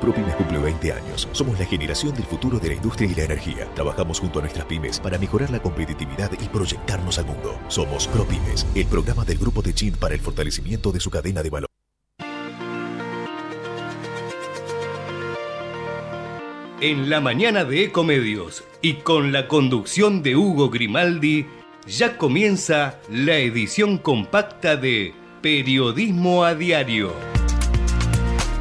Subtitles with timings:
[0.00, 1.28] ProPymes cumple 20 años.
[1.32, 3.68] Somos la generación del futuro de la industria y la energía.
[3.74, 7.58] Trabajamos junto a nuestras pymes para mejorar la competitividad y proyectarnos al mundo.
[7.68, 11.50] Somos ProPymes, el programa del grupo de Chin para el fortalecimiento de su cadena de
[11.50, 11.68] valor.
[16.80, 21.44] En la mañana de Ecomedios y con la conducción de Hugo Grimaldi,
[21.88, 25.12] ya comienza la edición compacta de
[25.42, 27.37] Periodismo a Diario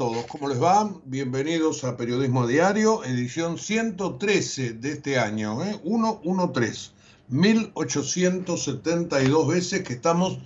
[0.00, 0.90] ¿Cómo les va?
[1.04, 5.78] Bienvenidos a Periodismo Diario, edición 113 de este año, ¿eh?
[5.82, 6.92] 113,
[7.28, 10.38] 1872 veces que estamos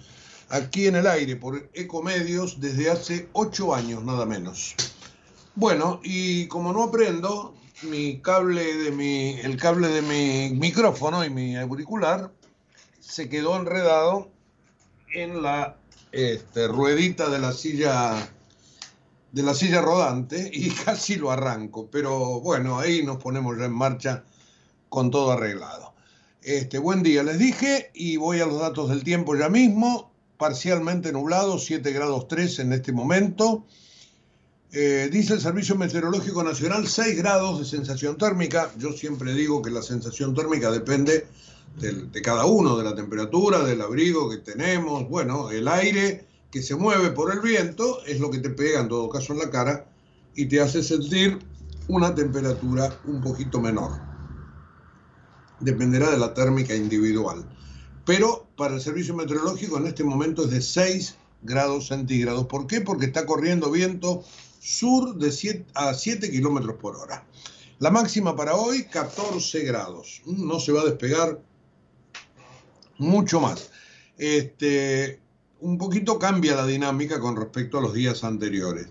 [0.49, 4.75] aquí en el aire por Ecomedios desde hace 8 años, nada menos.
[5.55, 11.31] Bueno, y como no aprendo, mi cable de mi, el cable de mi micrófono y
[11.31, 12.33] mi auricular
[12.99, 14.33] se quedó enredado
[15.15, 15.77] en la
[16.11, 18.34] este, ruedita de la silla
[19.35, 23.73] de la silla rodante y casi lo arranco, pero bueno, ahí nos ponemos ya en
[23.73, 24.25] marcha
[24.89, 25.93] con todo arreglado.
[26.41, 31.11] Este, buen día, les dije, y voy a los datos del tiempo ya mismo, parcialmente
[31.11, 33.65] nublado, 7 grados 3 en este momento.
[34.71, 38.71] Eh, dice el Servicio Meteorológico Nacional 6 grados de sensación térmica.
[38.79, 41.27] Yo siempre digo que la sensación térmica depende
[41.81, 46.77] de cada uno, de la temperatura, del abrigo que tenemos, bueno, el aire que se
[46.77, 49.91] mueve por el viento es lo que te pega en todo caso en la cara
[50.37, 51.41] y te hace sentir
[51.89, 54.01] una temperatura un poquito menor.
[55.59, 57.45] Dependerá de la térmica individual.
[58.07, 62.47] Pero para el servicio meteorológico en este momento es de 6 grados centígrados.
[62.47, 62.81] ¿Por qué?
[62.81, 64.23] Porque está corriendo viento
[64.61, 67.27] sur de 7 a 7 kilómetros por hora.
[67.81, 70.23] La máxima para hoy, 14 grados.
[70.25, 71.41] No se va a despegar
[72.99, 73.73] mucho más.
[74.17, 75.24] Este,
[75.65, 78.89] un poquito cambia la dinámica con respecto a los días anteriores.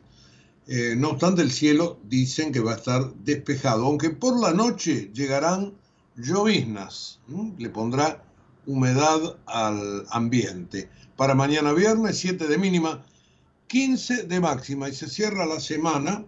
[0.65, 5.11] Eh, no obstante, el cielo dicen que va a estar despejado, aunque por la noche
[5.13, 5.73] llegarán
[6.15, 7.19] lloviznas,
[7.59, 8.23] le pondrá
[8.65, 10.89] humedad al ambiente.
[11.15, 13.03] Para mañana viernes, 7 de mínima,
[13.67, 16.25] 15 de máxima y se cierra la semana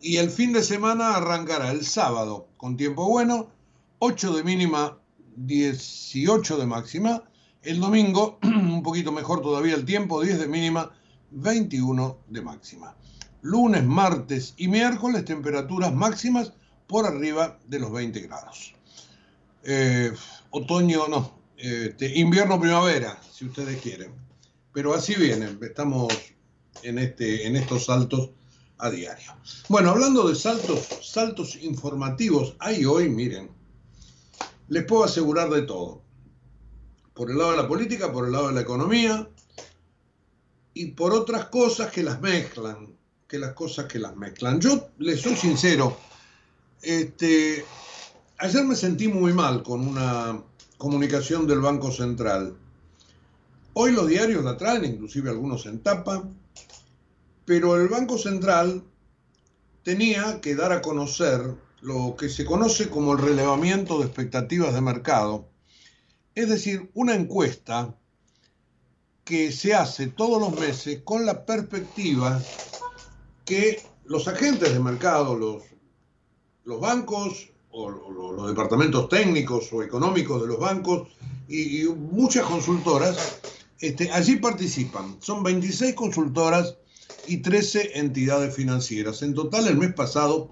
[0.00, 3.50] y el fin de semana arrancará el sábado con tiempo bueno,
[4.00, 4.98] 8 de mínima,
[5.36, 7.22] 18 de máxima
[7.66, 10.92] el domingo, un poquito mejor todavía el tiempo, 10 de mínima,
[11.32, 12.96] 21 de máxima.
[13.42, 16.52] Lunes, martes y miércoles, temperaturas máximas
[16.86, 18.74] por arriba de los 20 grados.
[19.64, 20.12] Eh,
[20.50, 24.12] otoño, no, este, invierno, primavera, si ustedes quieren.
[24.72, 26.12] Pero así vienen, estamos
[26.82, 28.30] en, este, en estos saltos
[28.78, 29.32] a diario.
[29.68, 33.50] Bueno, hablando de saltos, saltos informativos, hay hoy, miren,
[34.68, 36.05] les puedo asegurar de todo
[37.16, 39.26] por el lado de la política, por el lado de la economía
[40.74, 42.94] y por otras cosas que las mezclan,
[43.26, 44.60] que las cosas que las mezclan.
[44.60, 45.96] Yo les soy sincero,
[46.82, 47.64] este,
[48.36, 50.42] ayer me sentí muy mal con una
[50.76, 52.54] comunicación del Banco Central.
[53.72, 56.22] Hoy los diarios la traen, inclusive algunos en tapa,
[57.46, 58.84] pero el Banco Central
[59.82, 64.82] tenía que dar a conocer lo que se conoce como el relevamiento de expectativas de
[64.82, 65.55] mercado
[66.36, 67.96] es decir, una encuesta
[69.24, 72.40] que se hace todos los meses con la perspectiva
[73.44, 75.62] que los agentes de mercado, los,
[76.78, 81.08] bancos o los departamentos técnicos o económicos de los bancos
[81.48, 83.40] y, muchas consultoras,
[83.80, 85.16] este, allí participan.
[85.20, 86.76] Son 26 consultoras
[87.26, 89.22] y 13 entidades financieras.
[89.22, 90.50] En total, el mes pasado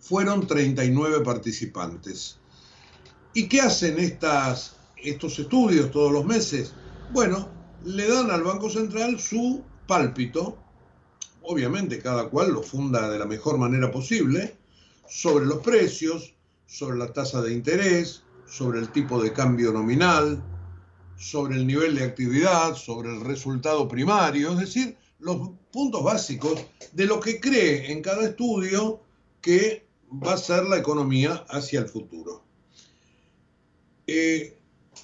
[0.00, 2.38] fueron 39 participantes.
[3.36, 6.72] ¿Y qué hacen estas, estos estudios todos los meses?
[7.12, 7.48] Bueno,
[7.84, 10.56] le dan al Banco Central su pálpito,
[11.42, 14.56] obviamente cada cual lo funda de la mejor manera posible,
[15.08, 16.32] sobre los precios,
[16.64, 20.40] sobre la tasa de interés, sobre el tipo de cambio nominal,
[21.16, 27.06] sobre el nivel de actividad, sobre el resultado primario, es decir, los puntos básicos de
[27.06, 29.00] lo que cree en cada estudio
[29.40, 29.84] que
[30.24, 32.43] va a ser la economía hacia el futuro.
[34.06, 34.56] Eh,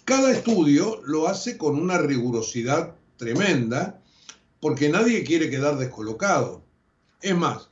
[0.05, 4.01] cada estudio lo hace con una rigurosidad tremenda
[4.61, 6.63] porque nadie quiere quedar descolocado.
[7.23, 7.71] Es más,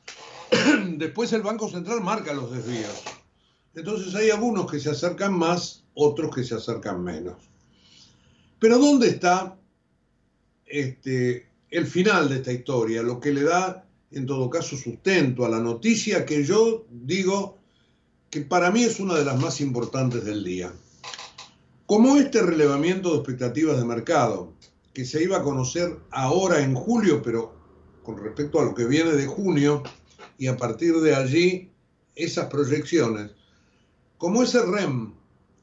[0.96, 3.02] después el Banco Central marca los desvíos.
[3.74, 7.36] Entonces hay algunos que se acercan más, otros que se acercan menos.
[8.58, 9.56] Pero ¿dónde está
[10.66, 13.02] este, el final de esta historia?
[13.02, 17.58] Lo que le da, en todo caso, sustento a la noticia que yo digo
[18.30, 20.72] que para mí es una de las más importantes del día.
[21.88, 24.52] Como este relevamiento de expectativas de mercado,
[24.92, 27.54] que se iba a conocer ahora en julio, pero
[28.02, 29.82] con respecto a lo que viene de junio,
[30.36, 31.72] y a partir de allí
[32.14, 33.30] esas proyecciones,
[34.18, 35.14] como ese REM,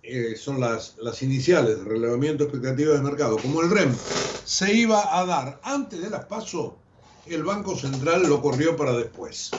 [0.01, 3.95] eh, son las, las iniciales, relevamiento de expectativas de mercado, como el REM
[4.45, 6.75] se iba a dar antes de las PASO,
[7.28, 9.51] el Banco Central lo corrió para después,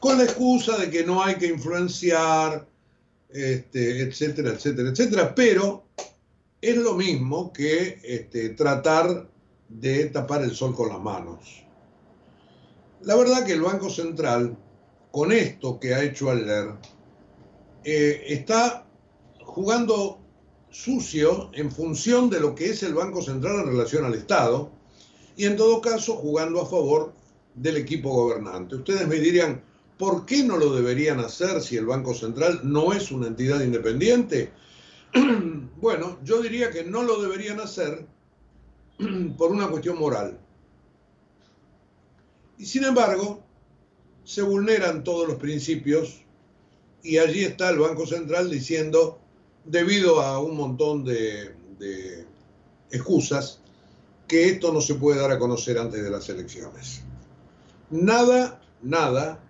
[0.00, 2.66] con la excusa de que no hay que influenciar,
[3.32, 5.84] este, etcétera, etcétera, etcétera, pero
[6.60, 9.28] es lo mismo que este, tratar
[9.68, 11.64] de tapar el sol con las manos.
[13.02, 14.56] La verdad que el Banco Central,
[15.10, 16.74] con esto que ha hecho ayer,
[17.84, 18.86] eh, está
[19.42, 20.20] jugando
[20.70, 24.70] sucio en función de lo que es el Banco Central en relación al Estado
[25.36, 27.14] y en todo caso jugando a favor
[27.54, 28.76] del equipo gobernante.
[28.76, 29.62] Ustedes me dirían,
[30.00, 34.50] ¿por qué no lo deberían hacer si el Banco Central no es una entidad independiente?
[35.76, 38.06] bueno, yo diría que no lo deberían hacer
[39.36, 40.38] por una cuestión moral.
[42.56, 43.44] Y sin embargo,
[44.24, 46.22] se vulneran todos los principios
[47.02, 49.18] y allí está el Banco Central diciendo,
[49.66, 51.54] debido a un montón de,
[52.90, 53.60] excusas,
[54.26, 57.02] que esto no se puede dar a conocer antes de las elecciones.
[57.90, 59.44] Nada, nada,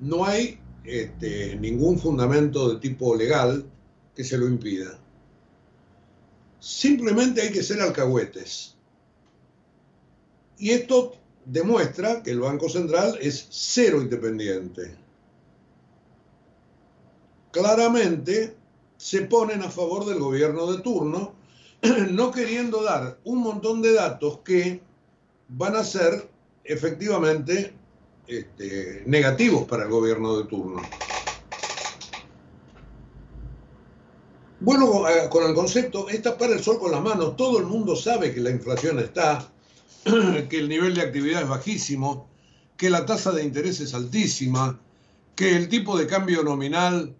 [0.00, 3.64] no hay este, ningún fundamento de tipo legal
[4.14, 4.98] que se lo impida.
[6.60, 8.74] Simplemente hay que ser alcahuetes.
[10.58, 11.14] Y esto
[11.44, 14.96] demuestra que el Banco Central es cero independiente.
[17.52, 18.56] Claramente
[18.96, 21.34] se ponen a favor del gobierno de turno,
[22.10, 24.80] no queriendo dar un montón de datos que
[25.48, 26.28] van a ser
[26.64, 27.72] efectivamente
[28.26, 30.82] este, negativos para el gobierno de turno.
[34.60, 37.36] Bueno, eh, con el concepto, es tapar el sol con las manos.
[37.36, 39.50] Todo el mundo sabe que la inflación está,
[40.48, 42.28] que el nivel de actividad es bajísimo,
[42.76, 44.80] que la tasa de interés es altísima,
[45.34, 47.14] que el tipo de cambio nominal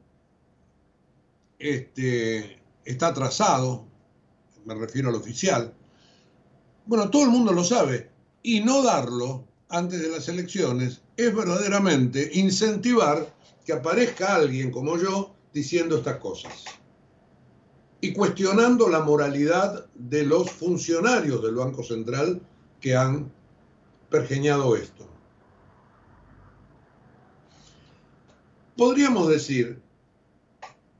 [1.58, 3.84] este, está atrasado,
[4.64, 5.75] me refiero al oficial.
[6.86, 8.10] Bueno, todo el mundo lo sabe.
[8.42, 15.35] Y no darlo antes de las elecciones es verdaderamente incentivar que aparezca alguien como yo
[15.52, 16.64] diciendo estas cosas
[18.00, 22.40] y cuestionando la moralidad de los funcionarios del Banco Central
[22.80, 23.32] que han
[24.11, 25.08] pergeñado esto.
[28.76, 29.80] Podríamos decir,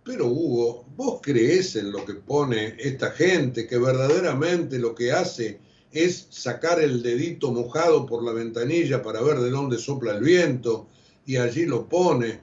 [0.03, 5.61] pero Hugo, ¿vos crees en lo que pone esta gente que verdaderamente lo que hace
[6.05, 10.89] es sacar el dedito mojado por la ventanilla para ver de dónde sopla el viento
[11.25, 12.41] y allí lo pone?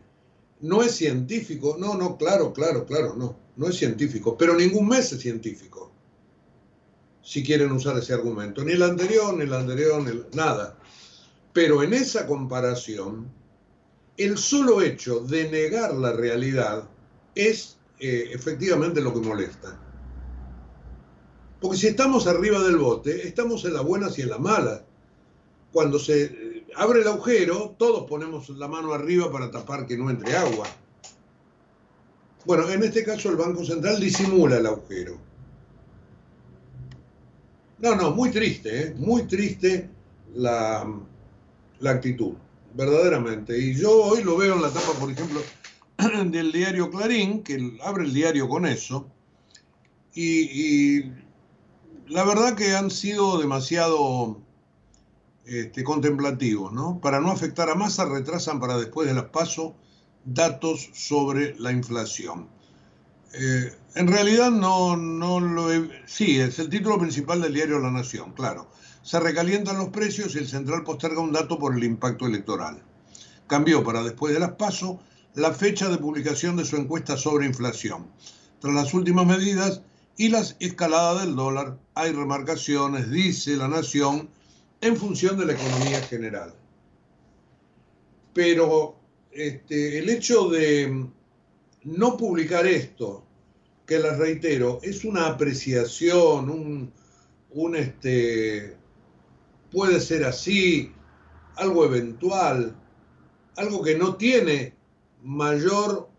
[0.61, 1.75] ¿No es científico?
[1.77, 5.91] No, no, claro, claro, claro, no no es científico, pero ningún mes es científico,
[7.21, 10.77] si quieren usar ese argumento, ni el anterior, ni el anterior, ni nada.
[11.53, 13.31] Pero en esa comparación,
[14.17, 16.89] el solo hecho de negar la realidad
[17.35, 19.79] es eh, efectivamente lo que molesta.
[21.63, 24.81] Porque si estamos arriba del bote, estamos en las buenas y en las malas.
[25.71, 30.09] Cuando se eh, abre el agujero, todos ponemos la mano arriba para tapar que no
[30.09, 30.67] entre agua.
[32.43, 35.17] Bueno, en este caso el Banco Central disimula el agujero.
[37.79, 38.95] No, no, muy triste, ¿eh?
[38.97, 39.89] muy triste
[40.35, 40.85] la,
[41.79, 42.33] la actitud,
[42.73, 43.57] verdaderamente.
[43.57, 45.39] Y yo hoy lo veo en la tapa, por ejemplo,
[46.25, 49.07] del diario Clarín, que abre el diario con eso,
[50.15, 51.03] y,
[52.13, 54.39] la verdad que han sido demasiado
[55.45, 56.99] este, contemplativos, ¿no?
[57.01, 59.73] Para no afectar a masa, retrasan para después de las pasos
[60.23, 62.47] datos sobre la inflación.
[63.33, 65.69] Eh, en realidad no, no lo
[66.05, 68.69] Sí, es el título principal del diario La Nación, claro.
[69.01, 72.83] Se recalientan los precios y el central posterga un dato por el impacto electoral.
[73.47, 74.97] Cambió para después de las pasos
[75.33, 78.05] la fecha de publicación de su encuesta sobre inflación.
[78.59, 79.81] Tras las últimas medidas
[80.17, 84.29] y las escaladas del dólar, hay remarcaciones, dice La Nación,
[84.81, 86.53] en función de la economía general.
[88.33, 88.95] Pero
[89.31, 91.07] este, el hecho de
[91.83, 93.25] no publicar esto,
[93.85, 96.93] que les reitero, es una apreciación, un,
[97.51, 98.77] un este,
[99.71, 100.91] puede ser así,
[101.55, 102.75] algo eventual,
[103.57, 104.73] algo que no tiene
[105.23, 106.09] mayor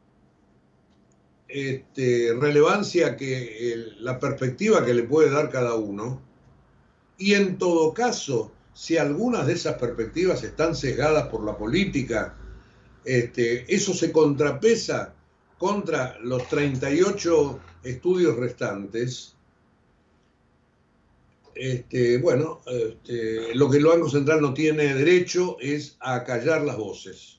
[1.55, 6.21] este, relevancia que la perspectiva que le puede dar cada uno.
[7.17, 12.37] Y en todo caso, si algunas de esas perspectivas están sesgadas por la política,
[13.05, 15.15] este, eso se contrapesa
[15.57, 19.37] contra los 38 estudios restantes.
[21.55, 22.63] Este, bueno,
[23.55, 27.39] lo que el Banco Central no tiene derecho es a callar las voces.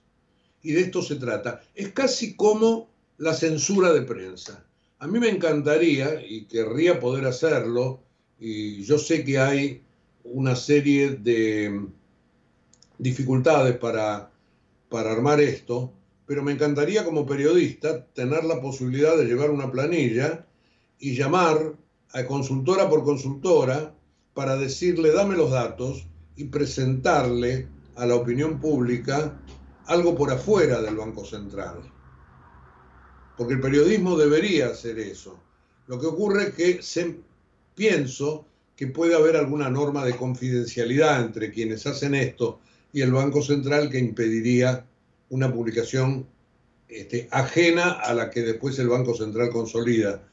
[0.63, 1.61] Y de esto se trata.
[1.75, 4.65] Es casi como la censura de prensa.
[4.99, 8.01] A mí me encantaría y querría poder hacerlo,
[8.39, 9.81] y yo sé que hay
[10.23, 11.87] una serie de
[12.97, 14.31] dificultades para,
[14.89, 15.93] para armar esto,
[16.25, 20.45] pero me encantaría como periodista tener la posibilidad de llevar una planilla
[20.99, 21.75] y llamar
[22.13, 23.93] a consultora por consultora
[24.33, 29.39] para decirle dame los datos y presentarle a la opinión pública
[29.85, 31.81] algo por afuera del Banco Central.
[33.37, 35.39] Porque el periodismo debería hacer eso.
[35.87, 37.19] Lo que ocurre es que
[37.75, 42.59] pienso que puede haber alguna norma de confidencialidad entre quienes hacen esto
[42.91, 44.85] y el Banco Central que impediría
[45.29, 46.27] una publicación
[46.87, 50.27] este, ajena a la que después el Banco Central consolida.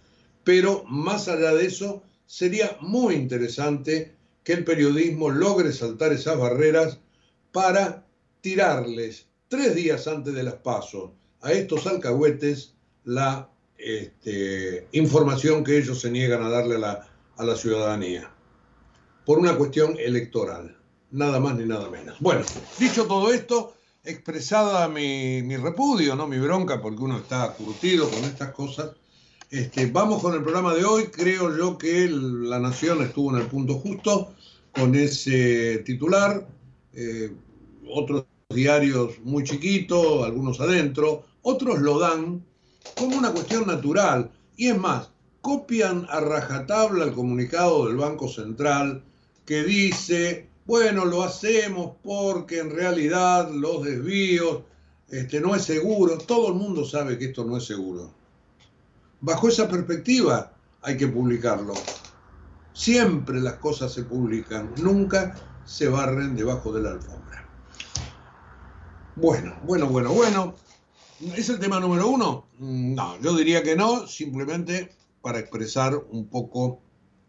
[0.44, 4.12] Pero más allá de eso, sería muy interesante
[4.44, 6.98] que el periodismo logre saltar esas barreras
[7.52, 8.06] para
[8.40, 16.00] tirarles tres días antes de las pasos a estos alcahuetes la este, información que ellos
[16.00, 18.30] se niegan a darle a la, a la ciudadanía,
[19.26, 20.76] por una cuestión electoral,
[21.10, 22.16] nada más ni nada menos.
[22.20, 22.44] Bueno,
[22.78, 28.24] dicho todo esto, expresada mi, mi repudio, no mi bronca, porque uno está curtido con
[28.24, 28.92] estas cosas,
[29.52, 31.08] este, vamos con el programa de hoy.
[31.08, 34.32] Creo yo que La Nación estuvo en el punto justo
[34.72, 36.48] con ese titular.
[36.94, 37.30] Eh,
[37.86, 42.42] otros diarios muy chiquitos, algunos adentro, otros lo dan
[42.96, 44.30] como una cuestión natural.
[44.56, 45.10] Y es más,
[45.40, 49.02] copian a rajatabla el comunicado del Banco Central
[49.44, 54.62] que dice, bueno, lo hacemos porque en realidad los desvíos
[55.08, 56.18] este, no es seguro.
[56.18, 58.10] Todo el mundo sabe que esto no es seguro.
[59.20, 61.74] Bajo esa perspectiva hay que publicarlo.
[62.72, 65.34] Siempre las cosas se publican, nunca
[65.64, 67.48] se barren debajo de la alfombra.
[69.16, 70.54] Bueno, bueno, bueno, bueno.
[71.36, 72.46] ¿Es el tema número uno?
[72.62, 76.80] No, yo diría que no, simplemente para expresar un poco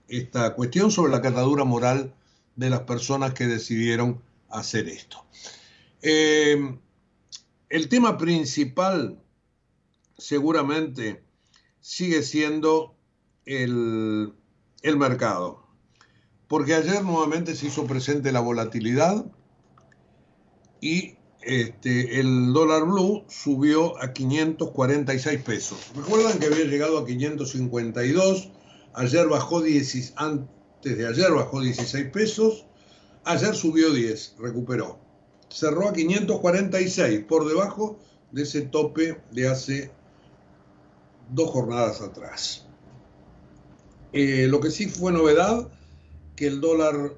[0.07, 2.13] esta cuestión sobre la catadura moral
[2.55, 4.21] de las personas que decidieron
[4.51, 5.25] hacer esto.
[6.03, 6.77] Eh,
[7.67, 9.19] el tema principal
[10.19, 11.23] seguramente
[11.81, 12.95] sigue siendo
[13.47, 14.33] el,
[14.83, 15.65] el mercado,
[16.47, 19.25] porque ayer nuevamente se hizo presente la volatilidad
[20.79, 25.91] y este, el dólar blue subió a 546 pesos.
[25.95, 28.49] Recuerdan que había llegado a 552,
[28.93, 32.65] ayer bajó 10, antes de ayer bajó 16 pesos,
[33.25, 34.99] ayer subió 10, recuperó.
[35.49, 37.99] Cerró a 546, por debajo
[38.31, 39.91] de ese tope de hace
[41.29, 42.65] dos jornadas atrás.
[44.11, 45.69] Eh, lo que sí fue novedad,
[46.35, 47.15] que el dólar,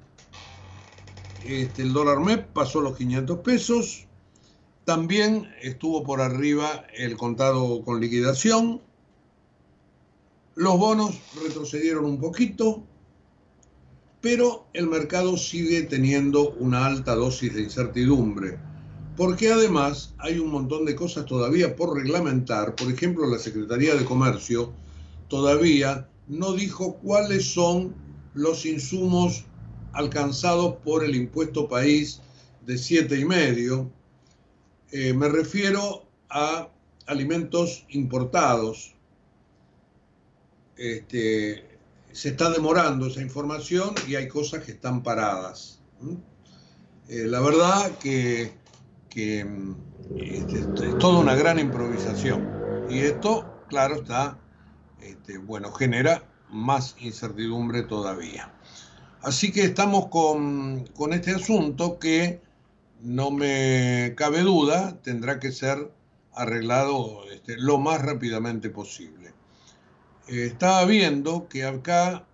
[1.46, 4.05] este, el dólar MEP pasó los 500 pesos,
[4.86, 8.82] también estuvo por arriba el contado con liquidación.
[10.54, 12.84] Los bonos retrocedieron un poquito,
[14.22, 18.60] pero el mercado sigue teniendo una alta dosis de incertidumbre,
[19.18, 22.76] porque además hay un montón de cosas todavía por reglamentar.
[22.76, 24.72] Por ejemplo, la Secretaría de Comercio
[25.30, 27.96] todavía no dijo cuáles son
[28.36, 29.46] los insumos
[29.94, 32.22] alcanzados por el impuesto país
[32.66, 33.90] de siete y medio
[34.92, 36.70] eh, me refiero a
[37.08, 38.94] alimentos importados.
[40.78, 41.76] este,
[42.12, 45.82] se está demorando esa información y hay cosas que están paradas.
[47.10, 48.54] Eh, la verdad que,
[49.10, 54.40] este, es toda una gran improvisación y esto, claro, está,
[55.02, 58.54] este, bueno, genera más incertidumbre todavía.
[59.22, 62.42] Así que estamos con, este asunto que
[63.02, 65.92] no me cabe duda, tendrá que ser
[66.34, 69.34] arreglado este, lo más rápidamente posible.
[70.28, 72.26] Eh, estaba viendo que acá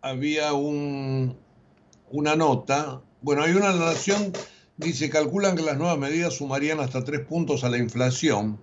[0.00, 1.36] había un,
[2.10, 4.32] una nota, bueno, hay una nación,
[4.76, 8.58] dice, calculan que las nuevas medidas sumarían hasta tres puntos a la inflación.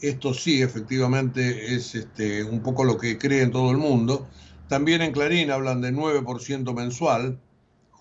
[0.00, 4.26] Esto sí, efectivamente, es este, un poco lo que cree en todo el mundo.
[4.68, 7.38] También en Clarín hablan de 9% mensual.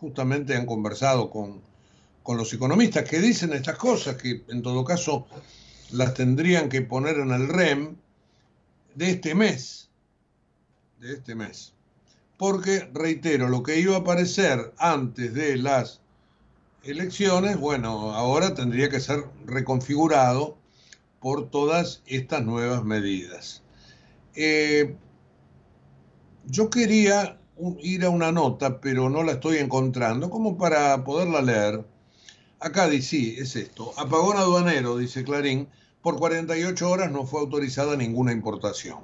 [0.04, 1.62] Justamente han conversado con,
[2.24, 5.28] con los economistas que dicen estas cosas, que en todo caso
[5.92, 7.96] las tendrían que poner en el REM,
[8.96, 9.90] de este mes,
[11.00, 11.72] de este mes.
[12.38, 16.02] Porque, reitero, lo que iba a aparecer antes de las
[16.84, 20.58] elecciones, bueno, ahora tendría que ser reconfigurado
[21.22, 23.64] por todas estas nuevas medidas.
[24.36, 24.98] Eh,
[26.46, 27.40] yo quería
[27.82, 31.86] ir a una nota, pero no la estoy encontrando, como para poderla leer.
[32.60, 33.94] Acá dice, sí, es esto.
[33.98, 35.68] Apagón aduanero, dice Clarín,
[36.02, 39.00] por 48 horas no fue autorizada ninguna importación.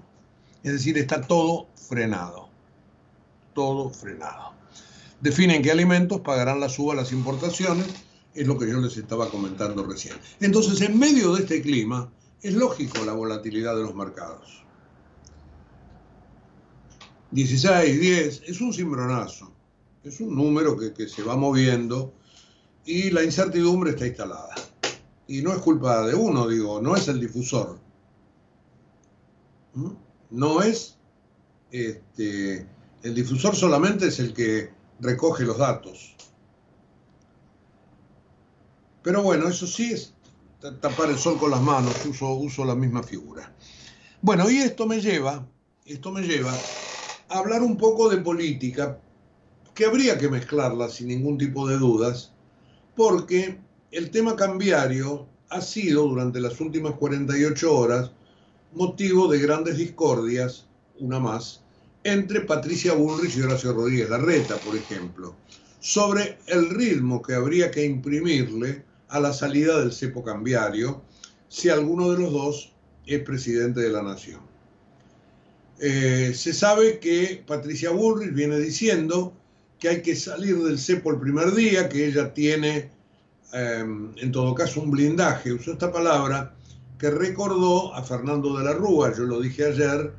[0.64, 2.50] Es decir, está todo frenado.
[3.54, 4.54] Todo frenado.
[5.22, 7.88] Definen qué alimentos pagarán la suba las importaciones,
[8.34, 10.16] es lo que yo les estaba comentando recién.
[10.40, 12.10] Entonces, en medio de este clima,
[12.42, 14.64] es lógico la volatilidad de los mercados.
[17.32, 19.52] 16, 10, es un cimbronazo,
[20.04, 22.14] es un número que, que se va moviendo
[22.86, 24.56] y la incertidumbre está instalada
[25.30, 27.80] y no es culpa de uno, digo, no es el difusor.
[29.76, 29.92] ¿Mm?
[30.32, 30.98] No es,
[31.70, 32.68] este,
[33.04, 36.16] el difusor solamente es el que recoge los datos.
[39.04, 40.16] Pero bueno, eso sí es
[40.82, 43.54] tapar el sol con las manos, uso, uso la misma figura.
[44.24, 45.48] Bueno, y esto me lleva,
[45.86, 46.54] esto me lleva
[47.30, 49.00] hablar un poco de política,
[49.76, 52.32] que habría que mezclarla sin ningún tipo de dudas,
[52.96, 53.60] porque
[53.92, 58.12] el tema cambiario ha sido durante las últimas 48 horas
[58.74, 60.66] motivo de grandes discordias,
[61.00, 61.62] una más,
[62.04, 65.36] entre Patricia Bullrich y Horacio Rodríguez Larreta, por ejemplo,
[65.80, 71.02] sobre el ritmo que habría que imprimirle a la salida del cepo cambiario
[71.48, 72.74] si alguno de los dos
[73.06, 74.49] es presidente de la nación.
[75.80, 79.34] Eh, se sabe que Patricia Bullrich viene diciendo
[79.80, 82.90] que hay que salir del cepo el primer día, que ella tiene
[83.52, 86.54] Em, en todo caso, un blindaje, usó esta palabra,
[87.00, 90.14] que recordó a Fernando de la Rúa, yo lo dije ayer,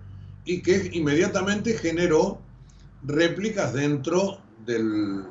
[0.45, 2.41] y que inmediatamente generó
[3.05, 5.25] réplicas dentro del,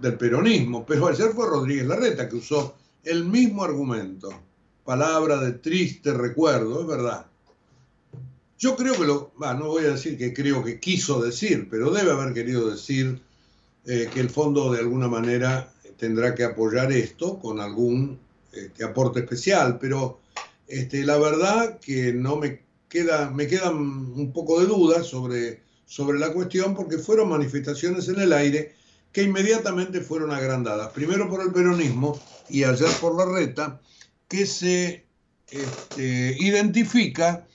[0.00, 0.86] del peronismo.
[0.86, 4.30] Pero ayer fue Rodríguez Larreta que usó el mismo argumento,
[4.84, 7.26] palabra de triste recuerdo, es verdad.
[8.60, 12.12] Yo creo que lo, no voy a decir que creo que quiso decir, pero debe
[12.12, 13.18] haber querido decir
[13.86, 18.18] eh, que el fondo de alguna manera tendrá que apoyar esto con algún
[18.52, 20.20] este, aporte especial, pero
[20.68, 26.18] este, la verdad que no me queda, me quedan un poco de dudas sobre, sobre
[26.18, 28.74] la cuestión porque fueron manifestaciones en el aire
[29.10, 32.20] que inmediatamente fueron agrandadas, primero por el peronismo
[32.50, 33.80] y ayer por la reta,
[34.28, 35.06] que se
[35.50, 37.46] este, identifica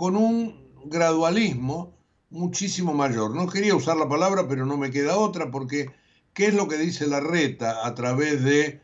[0.00, 0.54] con un
[0.86, 1.94] gradualismo
[2.30, 3.36] muchísimo mayor.
[3.36, 5.90] No quería usar la palabra, pero no me queda otra porque
[6.32, 8.80] ¿Qué es lo que dice la reta a través de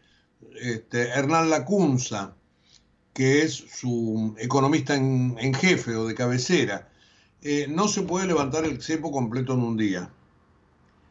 [0.61, 2.35] este, Hernán Lacunza,
[3.15, 6.91] que es su economista en, jefe o de cabecera?
[7.43, 10.11] Eh, no se puede levantar el cepo completo en un día.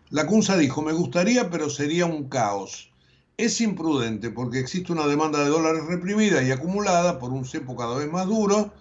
[0.10, 2.92] Lacunza dijo, me gustaría, pero sería un caos.
[3.38, 7.98] Es imprudente porque existe una demanda de dólares reprimida y acumulada por un cepo cada
[7.98, 8.74] vez más duro.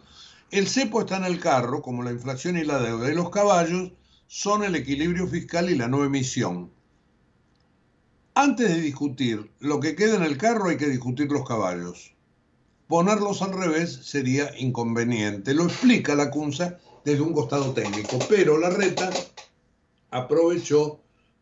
[0.51, 3.93] El cepo está en el carro, como la inflación y la deuda, y los caballos
[4.27, 6.71] son el equilibrio fiscal y la no emisión.
[8.35, 12.15] Antes de discutir lo que queda en el carro hay que discutir los caballos.
[12.89, 15.55] Ponerlos al revés sería inconveniente.
[15.55, 19.11] Lo explica la Cunza desde un costado técnico, pero la reta
[20.11, 21.01] aprovechó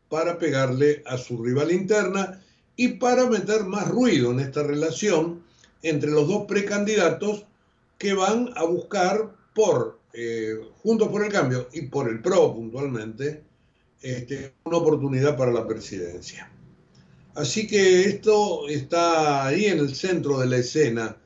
[0.09, 2.43] para pegarle a su rival interna
[2.77, 5.43] y para meter más ruido en esta relación
[5.83, 7.47] entre los dos precandidatos
[8.03, 13.45] que van a buscar por eh, Juntos por el Cambio y por el PRO puntualmente
[14.01, 16.51] este, una oportunidad para la presidencia.
[17.37, 21.17] Así que esto está ahí en el centro de la escena,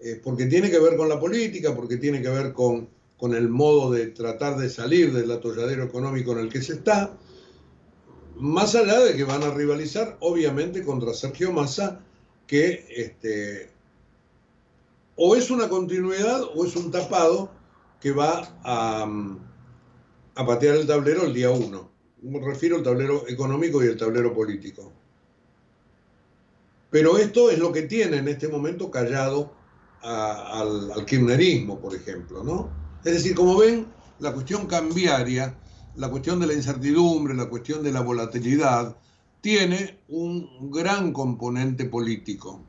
[0.00, 3.48] eh, porque tiene que ver con la política, porque tiene que ver con con el
[3.48, 7.16] modo de tratar de salir del atolladero económico en el que se está,
[8.36, 12.00] más allá de que van a rivalizar, obviamente, contra Sergio Massa,
[12.46, 13.70] que este,
[15.16, 17.50] o es una continuidad o es un tapado
[18.00, 19.06] que va a,
[20.34, 21.90] a patear el tablero el día 1.
[22.22, 24.92] Me refiero al tablero económico y el tablero político.
[26.90, 29.52] Pero esto es lo que tiene en este momento callado
[30.02, 32.70] al, al kirchnerismo, por ejemplo, ¿no?
[33.04, 33.86] Es decir, como ven,
[34.20, 35.58] la cuestión cambiaria,
[35.96, 38.96] la cuestión de la incertidumbre, la cuestión de la volatilidad,
[39.40, 42.62] tiene un gran componente político.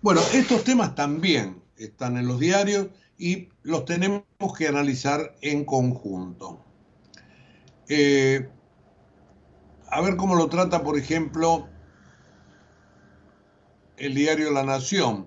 [0.00, 4.22] Bueno, estos temas también están en los diarios y los tenemos
[4.56, 6.64] que analizar en conjunto.
[7.88, 8.48] Eh,
[9.90, 11.68] a ver cómo lo trata, por ejemplo,
[13.96, 15.26] el diario La Nación.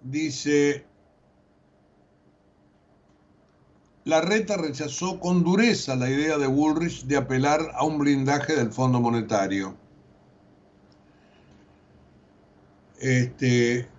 [0.00, 0.84] Dice,
[4.04, 8.72] la reta rechazó con dureza la idea de Bullrich de apelar a un blindaje del
[8.72, 9.76] Fondo Monetario.
[12.98, 13.91] Este,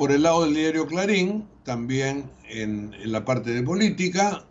[0.00, 4.46] por el lado del diario Clarín, también en, la parte de política,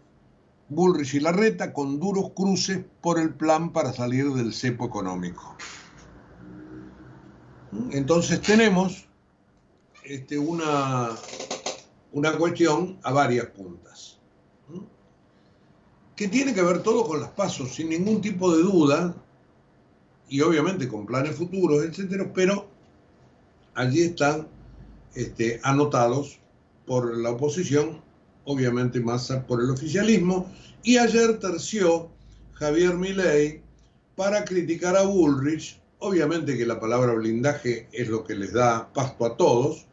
[0.68, 5.58] Bullrich y Larreta con duros cruces por el plan para salir del cepo económico.
[7.90, 9.08] Entonces tenemos
[10.04, 11.16] este, una,
[12.12, 14.20] una cuestión a varias puntas,
[16.16, 19.16] que tiene que ver todo con los pasos, sin ningún tipo de duda,
[20.28, 22.68] y obviamente con planes futuros, etcétera, pero
[23.74, 24.59] allí están
[25.16, 26.40] este, anotados
[26.86, 28.02] por la oposición,
[28.46, 30.52] obviamente más por el oficialismo,
[30.84, 32.10] y ayer terció
[32.54, 33.62] Javier Milei
[34.16, 39.26] para criticar a Bullrich, obviamente que la palabra blindaje es lo que les da pasto
[39.26, 39.86] a todos,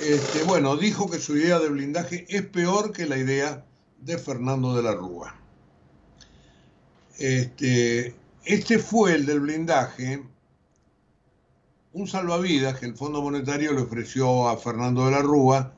[0.00, 3.64] este, bueno, dijo que su idea de blindaje es peor que la idea
[4.00, 5.36] de Fernando de la Rúa.
[7.18, 10.24] Este, este fue el del blindaje,
[11.94, 15.72] un salvavidas que el Fondo Monetario le ofreció a Fernando de la Rúa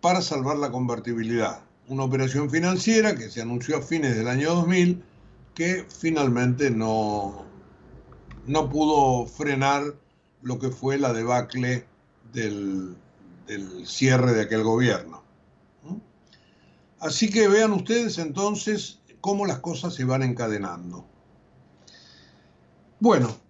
[0.00, 1.60] para salvar la convertibilidad.
[1.86, 5.02] Una operación financiera que se anunció a fines del año 2000
[5.54, 7.44] que finalmente no,
[8.46, 9.94] no pudo frenar
[10.42, 11.86] lo que fue la debacle
[12.32, 12.96] del,
[13.46, 15.22] del cierre de aquel gobierno.
[16.98, 21.06] Así que vean ustedes entonces cómo las cosas se van encadenando.
[22.98, 23.43] Bueno,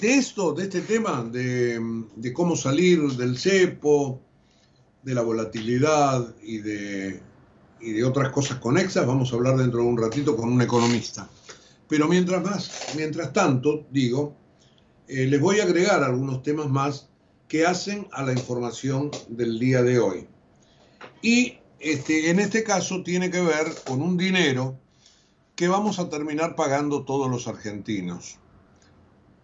[0.00, 4.20] de esto, de este tema, de, cómo salir del cepo,
[5.02, 7.22] de la volatilidad y de,
[8.04, 11.28] otras cosas conexas, vamos a hablar dentro de un ratito con un economista.
[11.88, 14.36] Pero mientras más, mientras tanto, digo,
[15.06, 17.08] eh, les voy a agregar algunos temas más
[17.46, 20.26] que hacen a la información del día de hoy.
[21.22, 24.76] Y este, en este caso tiene que ver con un dinero
[25.54, 28.38] que vamos a terminar pagando todos los argentinos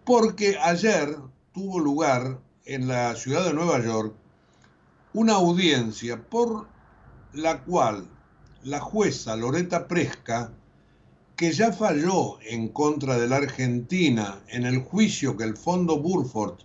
[0.05, 1.17] porque ayer
[1.51, 4.15] tuvo lugar en la ciudad de Nueva York
[5.13, 6.67] una audiencia por
[7.33, 8.07] la cual
[8.63, 10.51] la jueza Loreta Presca,
[11.35, 16.59] que ya falló en contra de la Argentina en el juicio que el Fondo Burford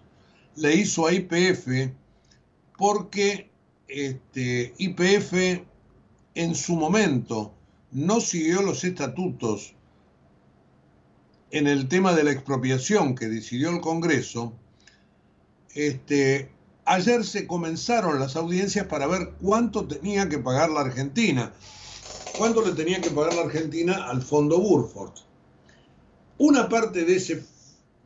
[0.57, 1.92] le hizo a IPF,
[2.76, 3.50] porque
[3.88, 5.64] este, IPF
[6.35, 7.55] en su momento
[7.90, 9.74] no siguió los estatutos
[11.50, 14.52] en el tema de la expropiación que decidió el Congreso,
[15.74, 16.50] este,
[16.84, 21.52] ayer se comenzaron las audiencias para ver cuánto tenía que pagar la Argentina,
[22.38, 25.12] cuánto le tenía que pagar la Argentina al fondo Burford.
[26.38, 27.44] Una parte de, ese,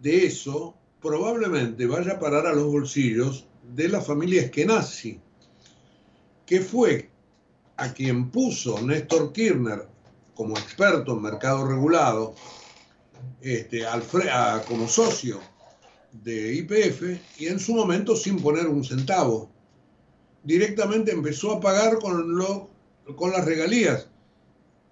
[0.00, 5.20] de eso probablemente vaya a parar a los bolsillos de la familia Eskenazi,
[6.46, 7.10] que fue
[7.76, 9.88] a quien puso Néstor Kirchner
[10.34, 12.34] como experto en mercado regulado
[13.40, 13.84] este,
[14.66, 15.40] como socio
[16.22, 19.50] de IPF y en su momento sin poner un centavo.
[20.42, 22.70] Directamente empezó a pagar con, lo,
[23.16, 24.08] con las regalías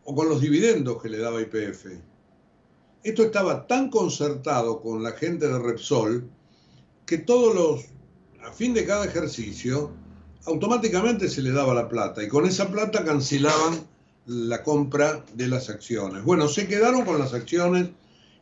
[0.04, 1.86] o con los dividendos que le daba IPF.
[3.04, 6.28] Esto estaba tan concertado con la gente de Repsol
[7.06, 7.84] que todos los,
[8.44, 9.92] a fin de cada ejercicio,
[10.46, 13.86] automáticamente se le daba la plata y con esa plata cancelaban
[14.26, 16.22] la compra de las acciones.
[16.24, 17.90] Bueno, se quedaron con las acciones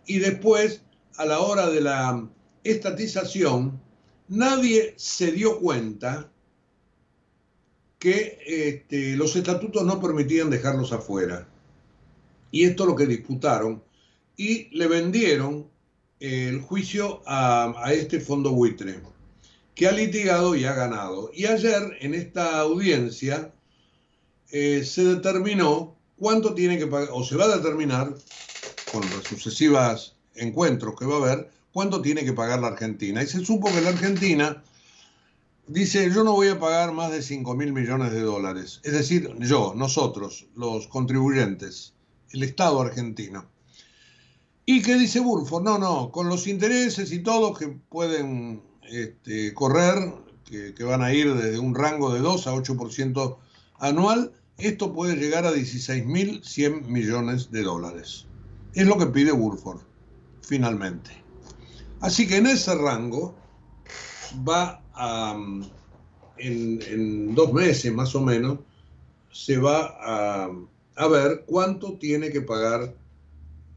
[0.06, 0.82] y después,
[1.16, 2.28] a la hora de la
[2.64, 3.80] estatización,
[4.28, 6.30] nadie se dio cuenta
[7.98, 11.46] que este, los estatutos no permitían dejarlos afuera.
[12.50, 13.82] Y esto es lo que disputaron
[14.36, 15.68] y le vendieron
[16.18, 19.00] el juicio a, a este fondo buitre,
[19.74, 21.30] que ha litigado y ha ganado.
[21.34, 23.52] Y ayer, en esta audiencia,
[24.50, 28.14] eh, se determinó cuánto tiene que pagar, o se va a determinar
[28.92, 33.22] con los sucesivos encuentros que va a haber, cuánto tiene que pagar la Argentina.
[33.22, 34.62] Y se supo que la Argentina
[35.66, 38.80] dice, yo no voy a pagar más de 5 mil millones de dólares.
[38.82, 41.94] Es decir, yo, nosotros, los contribuyentes,
[42.30, 43.46] el Estado argentino.
[44.66, 45.64] ¿Y qué dice Burford?
[45.64, 50.12] No, no, con los intereses y todo que pueden este, correr,
[50.44, 53.36] que, que, van a ir desde un rango de 2 a 8%
[53.78, 58.26] anual, esto puede llegar a 16.100 millones de dólares.
[58.74, 59.80] Es lo que pide Burford,
[60.42, 61.10] finalmente.
[62.00, 63.34] Así que en ese rango
[64.48, 65.36] va a,
[66.38, 68.58] en, en dos meses más o menos,
[69.32, 70.50] se va a,
[70.96, 72.94] a ver cuánto tiene que pagar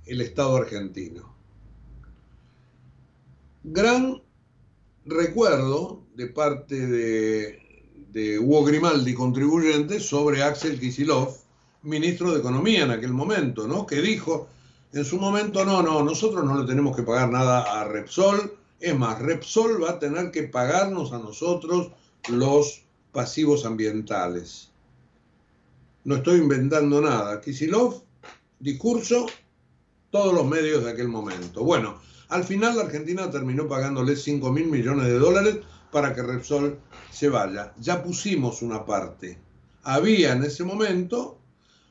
[0.05, 1.33] el Estado argentino.
[3.63, 4.21] Gran
[5.05, 11.35] recuerdo de parte de, de Hugo Grimaldi, contribuyente, sobre Axel Kisilov,
[11.81, 13.85] ministro de Economía en aquel momento, ¿no?
[13.85, 14.47] Que dijo
[14.93, 18.97] en su momento, no, no, nosotros no le tenemos que pagar nada a Repsol, es
[18.97, 21.91] más, Repsol va a tener que pagarnos a nosotros
[22.29, 24.69] los pasivos ambientales.
[26.03, 27.41] No estoy inventando nada.
[27.41, 28.03] Kisilov,
[28.59, 29.25] discurso,
[30.11, 31.63] todos los medios de aquel momento.
[31.63, 31.97] Bueno,
[32.29, 35.57] al final la Argentina terminó pagándole 5 mil millones de dólares
[35.91, 36.77] para que Repsol
[37.09, 37.73] se vaya.
[37.79, 39.39] Ya pusimos una parte.
[39.83, 41.39] Había en ese momento,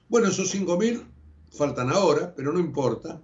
[0.09, 1.05] bueno, esos 5 mil
[1.53, 3.21] faltan ahora, pero no importa.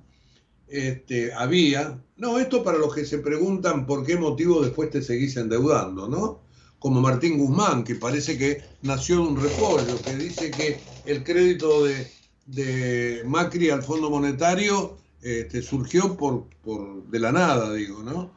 [0.68, 5.36] Este, había, no, esto para los que se preguntan por qué motivo después te seguís
[5.36, 6.40] endeudando, ¿no?
[6.78, 11.84] Como Martín Guzmán, que parece que nació de un repollo, que dice que el crédito
[11.84, 12.06] de,
[12.46, 18.30] de Macri al Fondo Monetario este, surgió por, por, de la nada, digo, ¿no?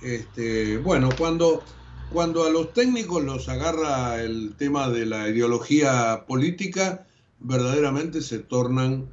[0.00, 1.62] Este, bueno, cuando,
[2.12, 7.07] cuando a los técnicos los agarra el tema de la ideología política,
[7.40, 9.08] verdaderamente se tornan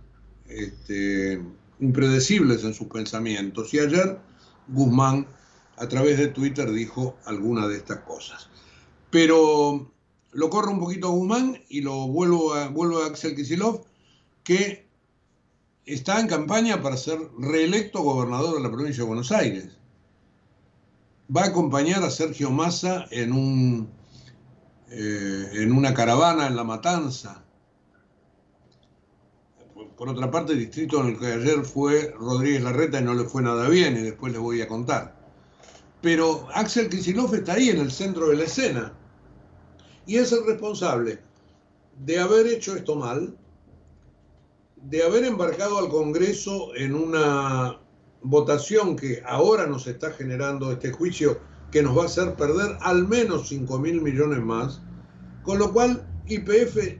[0.47, 1.43] este,
[1.79, 3.73] impredecibles en sus pensamientos.
[3.73, 4.19] Y ayer
[4.67, 5.27] Guzmán,
[5.77, 8.49] a través de Twitter, dijo alguna de estas cosas.
[9.09, 9.91] Pero
[10.31, 13.85] lo corro un poquito a Guzmán y lo vuelvo a, vuelvo a Axel Kisilov,
[14.43, 14.87] que
[15.85, 19.77] está en campaña para ser reelecto gobernador de la provincia de Buenos Aires.
[21.35, 23.89] Va a acompañar a Sergio Massa en, un,
[24.89, 27.44] eh, en una caravana en La Matanza
[29.97, 33.23] por otra parte, el distrito en el que ayer fue Rodríguez Larreta y no le
[33.23, 35.15] fue nada bien, y después le voy a contar.
[36.01, 38.93] Pero Axel Kicillof está ahí en el centro de la escena.
[40.05, 41.19] Y es el responsable
[42.03, 43.37] de haber hecho esto mal,
[44.75, 47.79] de haber embarcado al Congreso en una
[48.21, 51.39] votación que ahora nos está generando este juicio
[51.71, 54.81] que nos va a hacer perder al menos 5 mil millones más,
[55.43, 56.99] con lo cual IPF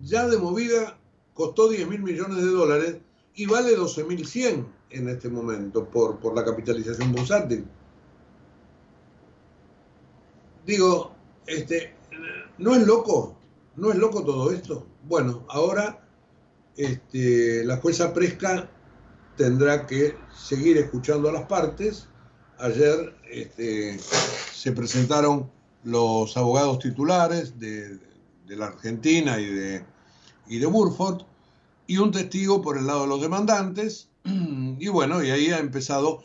[0.00, 0.99] ya de movida
[1.40, 2.96] costó 10 mil millones de dólares
[3.34, 7.64] y vale 12 mil 100 en este momento por, por la capitalización bursátil.
[10.66, 11.14] Digo,
[11.46, 11.94] este,
[12.58, 13.38] ¿no es loco?
[13.76, 14.86] ¿No es loco todo esto?
[15.08, 16.06] Bueno, ahora
[16.76, 18.68] este, la jueza Presca
[19.38, 22.06] tendrá que seguir escuchando a las partes.
[22.58, 25.50] Ayer este, se presentaron
[25.84, 27.96] los abogados titulares de,
[28.46, 29.84] de la Argentina y de,
[30.46, 31.29] y de Burford
[31.90, 36.22] y un testigo por el lado de los demandantes, y bueno, y ahí ha empezado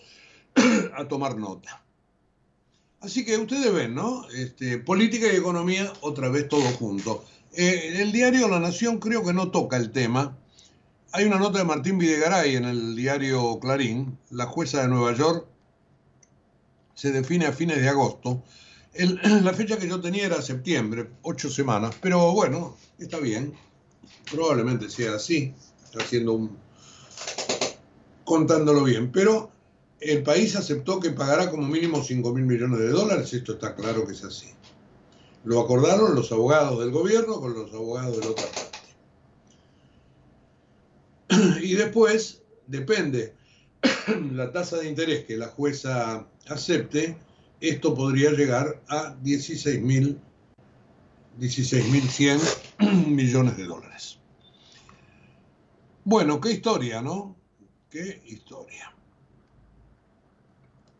[0.95, 1.84] a tomar nota.
[3.01, 4.30] Así que ustedes ven, ¿no?
[4.30, 7.25] Este, política y economía otra vez todo junto.
[7.54, 10.38] Eh, el diario La Nación creo que no toca el tema.
[11.13, 15.47] Hay una nota de Martín Videgaray en el diario Clarín, la jueza de Nueva York
[16.93, 18.43] se define a fines de agosto.
[19.41, 23.56] La fecha que yo tenía era septiembre, ocho semanas, pero bueno, está bien
[24.29, 25.53] probablemente sea así,
[25.97, 26.57] haciendo un,
[28.23, 29.51] contándolo bien, pero
[29.99, 34.05] el país aceptó que pagará como mínimo 5 mil millones de dólares, esto está claro
[34.05, 34.47] que es así.
[35.45, 38.65] Lo acordaron los abogados del gobierno con los abogados de la otra parte.
[41.61, 43.33] Y después, depende
[44.31, 47.17] la tasa de interés que la jueza acepte,
[47.61, 50.19] esto podría llegar a 16 mil
[51.39, 54.19] 16.100 millones de dólares.
[56.03, 57.35] Bueno, qué historia, ¿no?
[57.89, 58.93] Qué historia.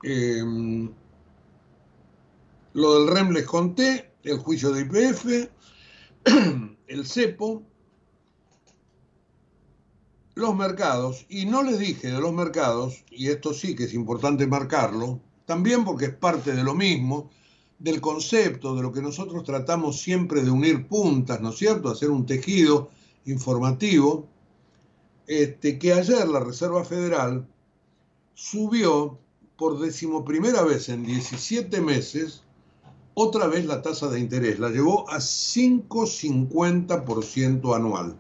[0.04, 0.44] Eh,
[2.74, 5.50] lo del REM les conté, el juicio de IPF,
[6.88, 7.64] el CEPO,
[10.36, 14.46] los mercados, y no les dije de los mercados, y esto sí que es importante
[14.46, 17.32] marcarlo, también porque es parte de lo mismo,
[17.80, 22.10] del concepto, de lo que nosotros tratamos siempre de unir puntas, ¿no es cierto?, hacer
[22.10, 22.90] un tejido
[23.26, 24.28] informativo,
[25.28, 27.48] este, que ayer la Reserva Federal
[28.34, 29.20] subió
[29.58, 32.42] por decimoprimera vez en 17 meses
[33.14, 38.18] otra vez la tasa de interés, la llevó a 5,50% anual.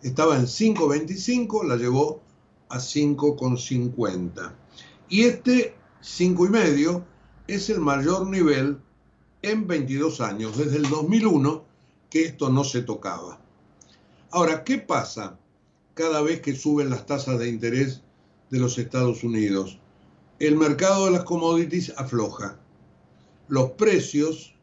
[0.00, 2.20] Estaba en 5,25, la llevó
[2.68, 4.54] a 5,50.
[5.08, 7.02] Y este 5,5
[7.48, 8.78] es el mayor nivel
[9.42, 11.64] en 22 años, desde el 2001,
[12.10, 13.40] que esto no se tocaba.
[14.30, 15.38] Ahora, ¿qué pasa
[15.94, 18.02] cada vez que suben las tasas de interés
[18.50, 19.78] de los Estados Unidos?
[20.38, 22.58] El mercado de las commodities afloja
[23.48, 24.54] los precios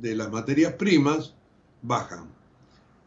[0.00, 1.34] de las materias primas
[1.82, 2.28] bajan.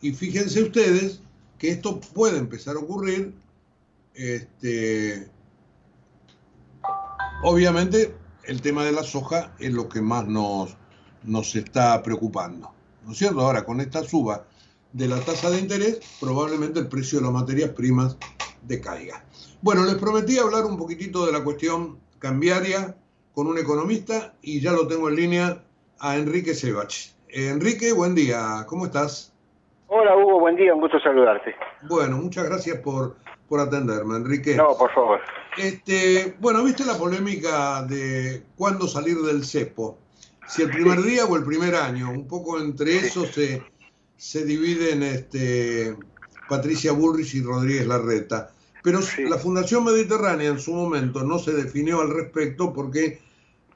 [0.01, 1.21] Y fíjense ustedes
[1.57, 3.33] que esto puede empezar a ocurrir,
[4.13, 5.29] este,
[7.43, 10.77] obviamente el tema de la soja es lo que más nos,
[11.25, 12.71] nos está preocupando.
[13.05, 13.41] ¿No es cierto?
[13.41, 14.45] Ahora, con esta suba
[14.93, 18.17] de la tasa de interés, probablemente el precio de las materias primas
[18.63, 19.23] decaiga.
[19.61, 22.95] Bueno, les prometí hablar un poquitito de la cuestión cambiaria
[23.33, 25.63] con un economista y ya lo tengo en línea
[25.99, 27.13] a Enrique Sebach.
[27.29, 29.33] Enrique, buen día, ¿cómo estás?
[29.87, 31.53] Hola Hugo, buen día, un gusto saludarte.
[31.83, 33.17] Bueno, muchas gracias por,
[33.49, 34.55] por atenderme, Enrique.
[34.55, 35.19] No, por favor.
[35.57, 39.97] Este, bueno, ¿viste la polémica de cuándo salir del cepo?
[40.47, 43.63] Si el primer día o el primer año, un poco entre eso se,
[44.17, 45.95] se dividen este,
[46.47, 48.51] Patricia Bullrich y Rodríguez Larreta.
[48.83, 53.19] Pero la Fundación Mediterránea en su momento no se definió al respecto porque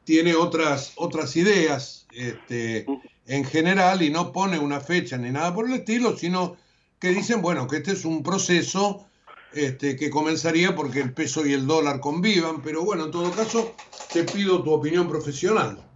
[0.04, 2.86] tiene otras, otras ideas este,
[3.26, 6.58] en general y no pone una fecha ni nada por el estilo, sino
[7.00, 9.06] que dicen, bueno, que este es un proceso
[9.54, 13.74] este, que comenzaría porque el peso y el dólar convivan, pero bueno, en todo caso,
[14.14, 15.89] te pido tu opinión profesional.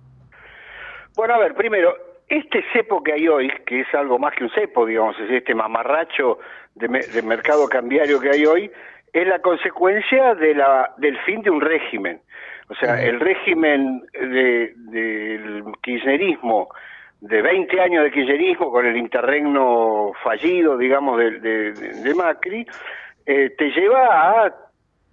[1.15, 1.95] Bueno, a ver, primero,
[2.27, 5.53] este cepo que hay hoy, que es algo más que un cepo, digamos, es este
[5.53, 6.39] mamarracho
[6.75, 8.71] de, de mercado cambiario que hay hoy,
[9.13, 12.19] es la consecuencia de la, del fin de un régimen.
[12.69, 16.69] O sea, el régimen del kirchnerismo,
[17.21, 22.65] de 20 años de kirchnerismo con el interregno fallido, digamos, de, Macri,
[23.25, 24.55] eh, te lleva a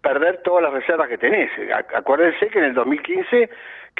[0.01, 1.51] perder todas las reservas que tenés.
[1.95, 3.51] Acuérdense que en el 2015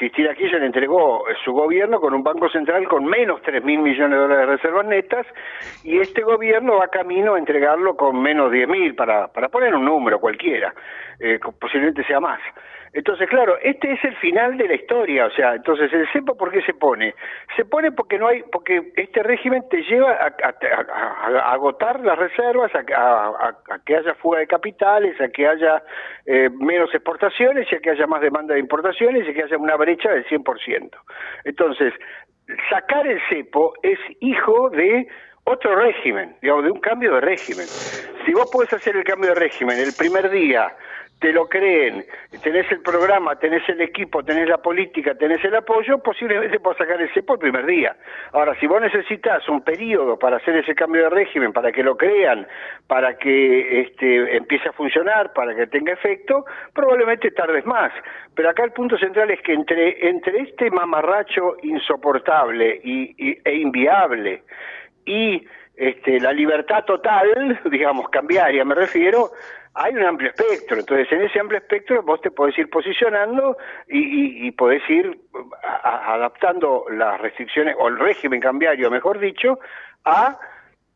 [0.01, 4.17] Cristina Kirchner entregó su gobierno con un banco central con menos 3 mil millones de
[4.17, 5.27] dólares de reservas netas
[5.83, 9.85] y este gobierno va camino a entregarlo con menos 10 mil, para, para poner un
[9.85, 10.73] número cualquiera,
[11.19, 12.39] eh, posiblemente sea más.
[12.93, 16.51] Entonces, claro, este es el final de la historia, o sea, entonces el CEPO, ¿por
[16.51, 17.15] qué se pone?
[17.55, 23.79] Se pone porque no hay, porque este régimen te lleva a, agotar las reservas, a,
[23.85, 25.81] que haya fuga de capitales, a que haya
[26.25, 29.77] eh, menos exportaciones y a que haya más demanda de importaciones y que haya una
[29.77, 30.89] brecha del 100%.
[31.45, 31.93] Entonces,
[32.69, 35.07] sacar el cepo es hijo de
[35.45, 37.65] otro régimen, digamos, de un cambio de régimen.
[38.25, 40.75] Si vos podés hacer el cambio de régimen el primer día
[41.21, 42.03] te lo creen,
[42.41, 46.99] tenés el programa, tenés el equipo, tenés la política, tenés el apoyo, posiblemente puedas sacar
[46.99, 47.95] el CEPO el primer día.
[48.31, 51.95] Ahora, si vos necesitas un periodo para hacer ese cambio de régimen, para que lo
[51.95, 52.47] crean,
[52.87, 57.91] para que este, empiece a funcionar, para que tenga efecto, probablemente tardes más.
[58.33, 64.41] Pero acá el punto central es que entre, entre este mamarracho insoportable y, e inviable
[65.05, 65.45] y
[65.77, 69.29] este, la libertad total, digamos, cambiaria me refiero,
[69.73, 73.57] hay un amplio espectro, entonces en ese amplio espectro vos te podés ir posicionando
[73.87, 75.19] y, y, podés ir
[75.83, 79.59] adaptando las restricciones, o el régimen cambiario, mejor dicho,
[80.03, 80.37] a,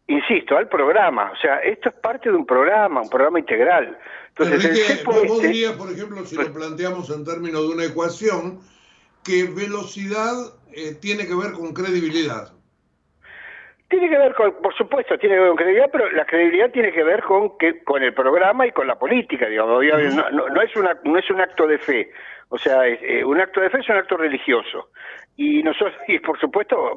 [0.08, 1.32] insisto, al programa.
[1.32, 3.98] O sea, esto es parte de un programa, un programa integral.
[4.30, 8.60] Entonces, el vos este dirías, por ejemplo, si lo planteamos en términos de una ecuación,
[9.24, 12.52] que velocidad eh, tiene que ver con credibilidad.
[13.88, 16.92] Tiene que ver con, por supuesto, tiene que ver con credibilidad, pero la credibilidad tiene
[16.92, 19.84] que ver con que con el programa y con la política, digamos.
[20.24, 22.12] No, no, es una, no es un acto de fe.
[22.50, 24.90] O sea, eh, un acto de fe es un acto religioso.
[25.38, 26.96] Y nosotros, y por supuesto,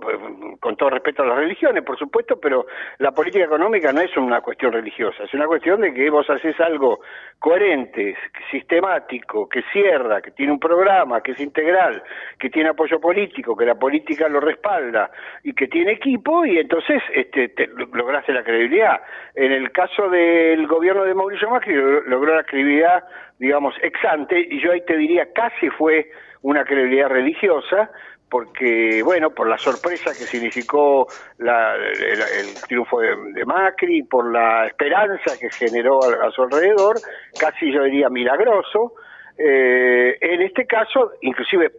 [0.60, 2.66] con todo respeto a las religiones, por supuesto, pero
[2.98, 6.58] la política económica no es una cuestión religiosa, es una cuestión de que vos haces
[6.60, 7.00] algo
[7.40, 8.16] coherente,
[8.48, 12.00] sistemático, que cierra, que tiene un programa, que es integral,
[12.38, 15.10] que tiene apoyo político, que la política lo respalda
[15.42, 19.00] y que tiene equipo y entonces este, lograste la credibilidad.
[19.34, 23.02] En el caso del gobierno de Mauricio Macri logró la credibilidad,
[23.40, 26.08] digamos, ex ante y yo ahí te diría casi fue
[26.42, 27.90] una credibilidad religiosa,
[28.30, 31.06] porque, bueno, por la sorpresa que significó
[31.38, 36.96] el, triunfo de, Macri, por la esperanza que generó a, su alrededor,
[37.38, 38.94] casi yo diría milagroso.
[39.38, 41.70] Eh, en este caso, inclusive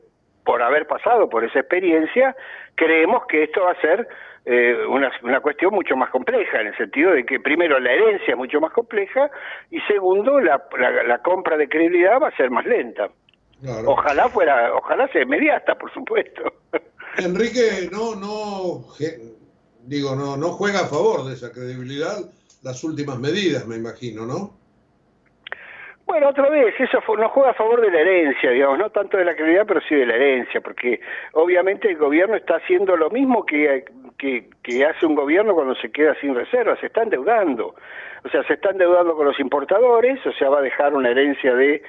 [0.44, 2.36] por haber pasado por esa experiencia,
[2.76, 4.08] creemos que esto va a ser
[4.46, 8.32] eh, una, una, cuestión mucho más compleja, en el sentido de que primero la herencia
[8.32, 9.30] es mucho más compleja
[9.70, 10.64] y segundo la,
[11.06, 13.10] la, compra de credibilidad va a ser más lenta.
[13.86, 16.54] Ojalá fuera, ojalá sea inmediata, por supuesto.
[17.18, 18.86] Enrique no, no,
[19.86, 22.18] digo, no, no juega a favor de esa credibilidad
[22.64, 24.60] las últimas medidas, me imagino, ¿no?
[26.06, 29.26] Bueno, otra vez, eso no juega a favor de la herencia, digamos, no tanto de
[29.26, 31.00] la credibilidad, pero sí de la herencia, porque
[31.34, 33.86] obviamente el gobierno está haciendo lo mismo que,
[34.18, 37.76] que, que hace un gobierno cuando se queda sin reservas, se está endeudando.
[38.26, 41.54] O sea, se está endeudando con los importadores, o sea, va a dejar una herencia
[41.54, 41.84] de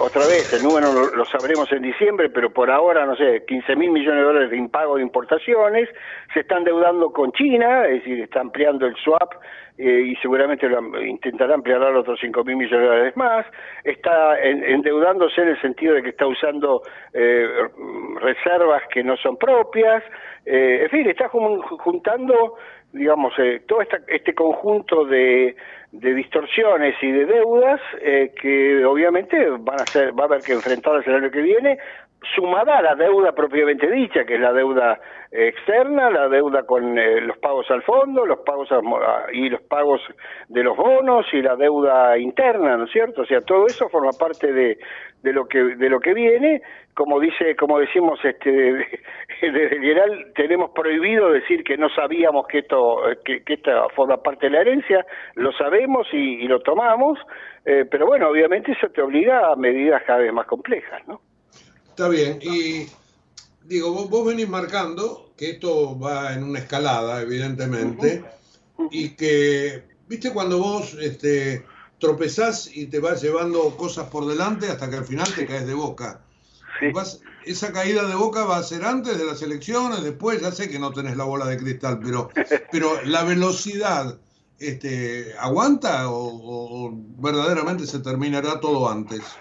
[0.00, 3.90] otra vez, el número lo, sabremos en diciembre, pero por ahora, no sé, 15 mil
[3.90, 5.88] millones de dólares de impago de importaciones,
[6.32, 9.34] se están deudando con China, es decir, está ampliando el swap
[9.78, 13.46] eh, y seguramente lo, intentará ampliar a otros 5 mil millones de dólares más,
[13.84, 17.48] está endeudándose en el sentido de que está usando eh,
[18.20, 20.04] reservas que no son propias,
[20.44, 22.56] en fin, está juntando
[22.92, 25.56] digamos, eh, todo este conjunto de,
[25.92, 30.52] de, distorsiones y de deudas eh, que obviamente van a ser, va a haber que
[30.52, 31.78] enfrentar el escenario que viene,
[32.34, 37.20] sumada a la deuda propiamente dicha, que es la deuda externa, la deuda con eh,
[37.20, 38.68] los pagos al fondo, los pagos
[39.32, 40.00] y los pagos
[40.48, 43.22] de los bonos y la deuda interna, ¿no es cierto?
[43.22, 44.78] O sea, todo eso forma parte de,
[45.22, 46.62] de lo que de lo que viene,
[46.94, 48.50] como dice, como decimos este
[49.40, 54.46] desde general tenemos prohibido decir que no sabíamos que esto que, que esta forma parte
[54.46, 57.18] de la herencia, lo sabemos y, lo tomamos,
[57.64, 61.20] eh, pero bueno, obviamente eso te obliga a medidas cada vez más complejas, ¿no?
[61.88, 62.86] Está bien, y
[63.64, 68.24] digo, vos, venís marcando que esto va en una escalada, evidentemente,
[68.90, 71.64] y que, viste, cuando vos este,
[72.02, 75.74] tropezás y te vas llevando cosas por delante hasta que al final te caes de
[75.74, 76.20] boca.
[77.46, 80.78] esa caída de boca va a ser antes de las elecciones, después, ya sé que
[80.78, 82.28] no tenés la bola de cristal, pero,
[82.72, 84.18] pero la velocidad
[84.58, 89.38] este, aguanta o verdaderamente se terminará todo antes.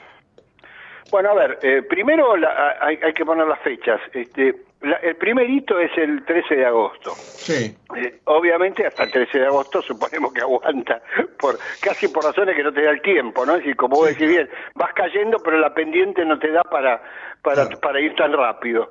[1.11, 2.33] Bueno, a ver, eh, primero
[2.79, 3.99] hay, que poner las fechas.
[4.13, 7.11] Este, el primer hito es el 13 de agosto.
[7.15, 7.75] Sí.
[7.95, 11.01] Eh, obviamente hasta el 13 de agosto suponemos que aguanta,
[11.39, 13.53] por casi por razones que no te da el tiempo, ¿no?
[13.53, 17.01] Es decir, como vos decís bien, vas cayendo, pero la pendiente no te da para,
[17.43, 18.89] para, para ir tan rápido.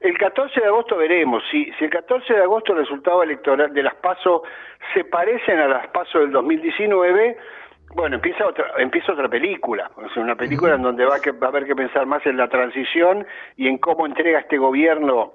[0.00, 1.42] El 14 de agosto veremos.
[1.50, 4.42] Si, si el 14 de agosto el resultado electoral de las PASO
[4.94, 7.36] se parecen a las PASO del 2019
[7.94, 11.50] bueno, empieza otra, empieza otra película, es una película en donde va, que, va a
[11.50, 13.26] haber que pensar más en la transición
[13.56, 15.34] y en cómo entrega este gobierno,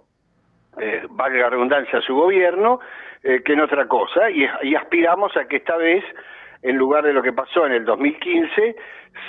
[0.79, 2.79] eh, valga la redundancia, a su gobierno,
[3.23, 6.03] eh, que en otra cosa, y, y aspiramos a que esta vez,
[6.61, 8.75] en lugar de lo que pasó en el 2015,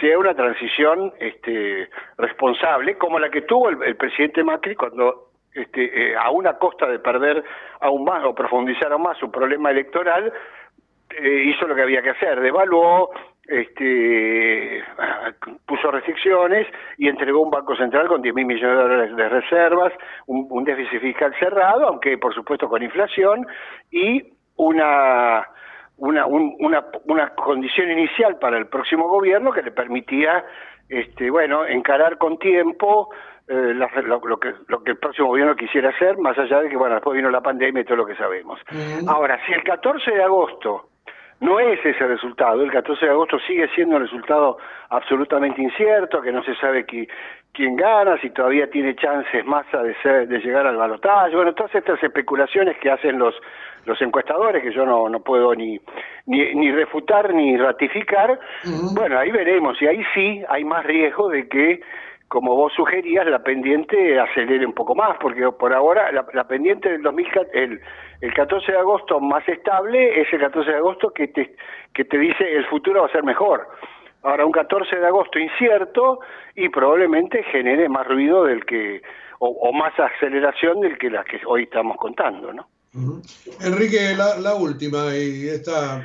[0.01, 6.17] sea una transición este, responsable, como la que tuvo el, presidente Macri cuando este, eh,
[6.17, 7.43] a una costa de perder
[7.81, 10.33] aún más o profundizar aún más su problema electoral,
[11.11, 13.11] eh, hizo lo que había que hacer, devaluó,
[13.47, 14.85] este,
[15.67, 16.67] puso restricciones
[16.99, 19.93] y entregó un Banco Central con 10 mil millones de dólares de reservas,
[20.27, 23.47] un, déficit fiscal cerrado, aunque por supuesto con inflación,
[23.91, 24.23] y
[24.57, 25.47] una,
[25.97, 30.45] una, una, una condición inicial para el próximo gobierno que le permitía
[30.89, 33.11] este, bueno, encarar con tiempo
[33.47, 33.89] eh, lo,
[34.39, 37.31] que, lo que el próximo gobierno quisiera hacer, más allá de que, bueno, después vino
[37.31, 38.61] la pandemia y todo lo que sabemos.
[39.07, 40.91] Ahora, si el 14 de agosto
[41.41, 42.63] no es ese resultado.
[42.63, 44.59] El 14 de agosto sigue siendo un resultado
[44.91, 50.39] absolutamente incierto, que no se sabe quién gana, si todavía tiene chances Massa de, de
[50.41, 51.37] llegar al balotaje.
[51.37, 53.35] Bueno, todas estas especulaciones que hacen los,
[53.85, 55.81] los encuestadores, que yo no, no puedo ni,
[56.27, 58.39] ni, ni refutar ni ratificar,
[58.95, 59.81] bueno, ahí veremos.
[59.81, 61.81] Y ahí sí hay más riesgo de que
[62.29, 67.03] como vos sugerías, la pendiente acelere un poco más, porque por ahora la, pendiente del
[67.03, 67.81] 2014, el,
[68.21, 71.57] el 14 de agosto más estable es el 14 de agosto que te,
[71.95, 73.67] que te dice el futuro va a ser mejor.
[74.23, 76.21] Ahora, un 14 de agosto incierto
[76.55, 79.01] y probablemente genere más ruido del que,
[79.39, 82.69] o, más aceleración del que la que hoy estamos contando, ¿no?
[83.61, 86.05] Enrique, la, la última, y esta,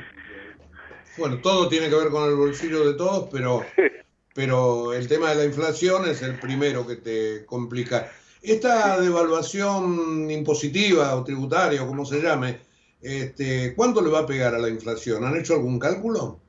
[1.18, 3.62] bueno, todo tiene que ver con el bolsillo de todos, pero
[4.34, 8.10] pero el tema de la inflación es el primero que te complica.
[8.42, 12.58] Esta devaluación impositiva o tributaria, o como se llame,
[13.00, 15.24] este, ¿cuánto le va a pegar a la inflación?
[15.24, 16.40] ¿Han hecho algún cálculo?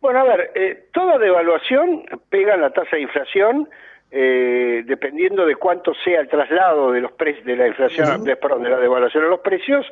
[0.00, 3.68] Bueno, a ver, eh, toda devaluación pega en la tasa de inflación
[4.10, 8.62] eh, dependiendo de cuánto sea el traslado de los precios de la inflación, de, perdón,
[8.62, 9.84] de la devaluación a los precios,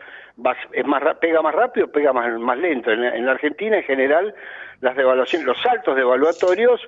[0.73, 2.91] es más pega más rápido, pega más, más lento.
[2.91, 4.35] En, en, la Argentina en general
[4.81, 6.81] las devaluaciones, los saltos devaluatorios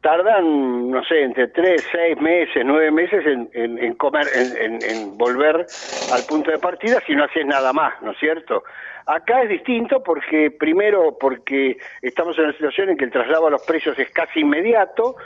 [0.00, 5.66] tardan, no sé, entre tres, seis meses, nueve meses en, en, comer, en, en, volver
[6.12, 8.62] al punto de partida si no haces nada más, ¿no es cierto?
[9.06, 13.50] Acá es distinto porque, primero, porque estamos en una situación en que el traslado a
[13.50, 15.16] los precios es casi inmediato,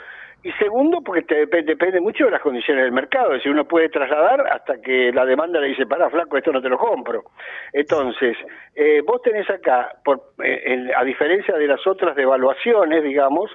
[0.43, 3.31] y segundo, porque te, depende mucho de las condiciones del mercado.
[3.31, 6.61] Es decir, uno puede trasladar hasta que la demanda le dice, para flaco, esto no
[6.61, 7.23] te lo compro.
[7.71, 8.35] Entonces,
[8.75, 13.51] eh, vos tenés acá, por, eh, a diferencia de las otras devaluaciones, digamos,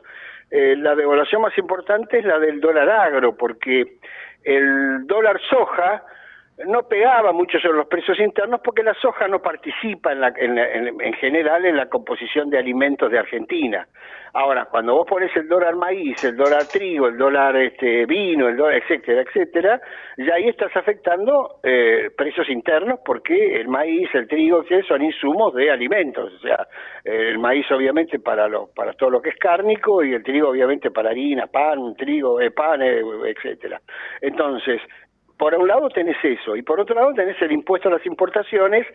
[0.51, 3.99] eh, la devaluación más importante es la del dólar agro, porque
[4.45, 6.03] el dólar soja
[6.67, 11.13] no pegaba mucho sobre los precios internos porque la soja no participa en, la, en,
[11.15, 13.87] general en la composición de alimentos de Argentina.
[14.35, 18.57] Ahora, cuando vos pones el dólar maíz, el dólar trigo, el dólar este, vino, el
[18.57, 19.81] dólar, etcétera, etcétera,
[20.19, 25.55] ya ahí estás afectando eh, precios internos porque el maíz, el trigo, que son insumos
[25.55, 26.33] de alimentos.
[26.35, 26.67] O sea,
[27.05, 30.91] el maíz obviamente para lo, para todo lo que es cárnico y el trigo obviamente
[30.91, 33.81] para harina, pan, trigo, eh, pan, eh, etcétera.
[34.21, 34.81] Entonces,
[35.39, 38.87] por un lado tenés eso, y por otro lado tenés el impuesto a las importaciones,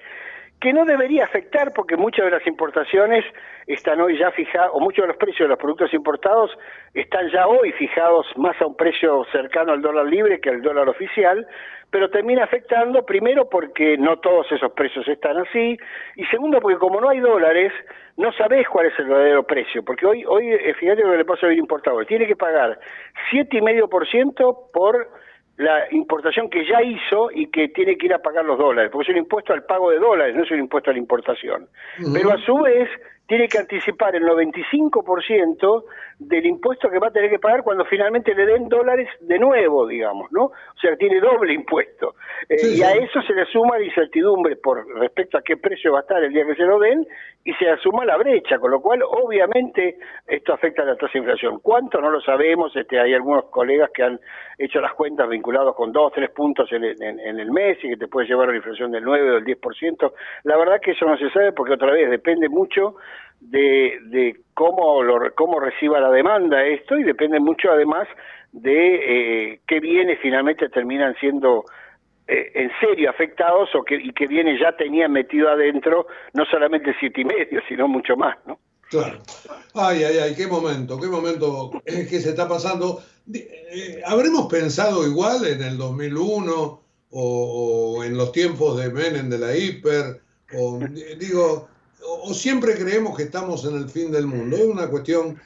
[0.59, 3.25] que no debería afectar porque muchas de las importaciones
[3.67, 6.51] están hoy ya fijadas, o muchos de los precios de los productos importados
[6.93, 10.87] están ya hoy fijados más a un precio cercano al dólar libre que al dólar
[10.87, 11.45] oficial,
[11.89, 15.77] pero termina afectando primero porque no todos esos precios están así,
[16.15, 17.73] y segundo porque como no hay dólares,
[18.15, 21.25] no sabés cuál es el verdadero precio, porque hoy, hoy eh, fíjate lo que le
[21.25, 22.79] pasa a un importador, tiene que pagar
[23.31, 25.09] 7,5% por
[25.57, 29.11] la importación que ya hizo y que tiene que ir a pagar los dólares, porque
[29.11, 31.67] es un impuesto al pago de dólares, no es un impuesto a la importación.
[32.13, 32.89] Pero a su vez
[33.33, 35.85] tiene que anticipar el 95%
[36.19, 39.87] del impuesto que va a tener que pagar cuando finalmente le den dólares de nuevo,
[39.87, 40.43] digamos, ¿no?
[40.43, 42.13] O sea, tiene doble impuesto.
[42.47, 45.99] Eh, y a eso se le suma la incertidumbre por respecto a qué precio va
[45.99, 47.07] a estar el día que se lo den
[47.43, 51.19] y se asuma la brecha, con lo cual obviamente esto afecta a la tasa de
[51.19, 51.59] inflación.
[51.59, 51.99] ¿Cuánto?
[51.99, 54.19] No lo sabemos, este, hay algunos colegas que han
[54.59, 58.07] hecho las cuentas vinculados con dos, tres puntos en, en el mes y que te
[58.07, 60.13] puede llevar a la inflación del 9 o del 10%.
[60.43, 62.95] La verdad que eso no se sabe porque otra vez depende mucho
[63.49, 68.07] de, de cómo, lo, cómo reciba la demanda esto y depende mucho además
[68.51, 71.65] de eh, qué bienes finalmente terminan siendo
[72.27, 76.95] eh, en serio afectados o que, y que bienes ya tenían metido adentro no solamente
[76.99, 78.59] siete y medio, sino mucho más, ¿no?
[78.89, 79.19] Claro.
[79.73, 83.01] Ay, ay, ay, qué momento, qué momento que se está pasando.
[83.33, 89.37] Eh, ¿Habremos pensado igual en el 2001 o, o en los tiempos de Menem de
[89.39, 90.21] la hiper?
[90.55, 90.79] O,
[91.17, 91.69] digo,
[92.05, 94.55] o, siempre creemos que estamos en el fin del mundo.
[94.55, 95.39] Es una cuestión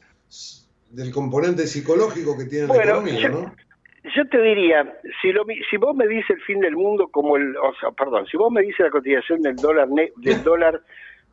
[0.91, 3.55] del componente psicológico que tiene la economía, ¿no?
[4.15, 7.57] Yo te diría, si, lo, si vos me dices el fin del mundo como el,
[7.57, 10.81] o sea, perdón, si vos me dices la cotización del dólar del dólar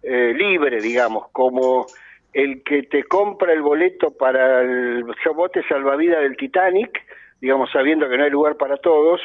[0.02, 1.86] eh, libre, digamos, como
[2.32, 5.04] el que te compra el boleto para el
[5.36, 7.00] bote salvavidas del Titanic,
[7.40, 9.20] digamos, sabiendo que no hay lugar para todos,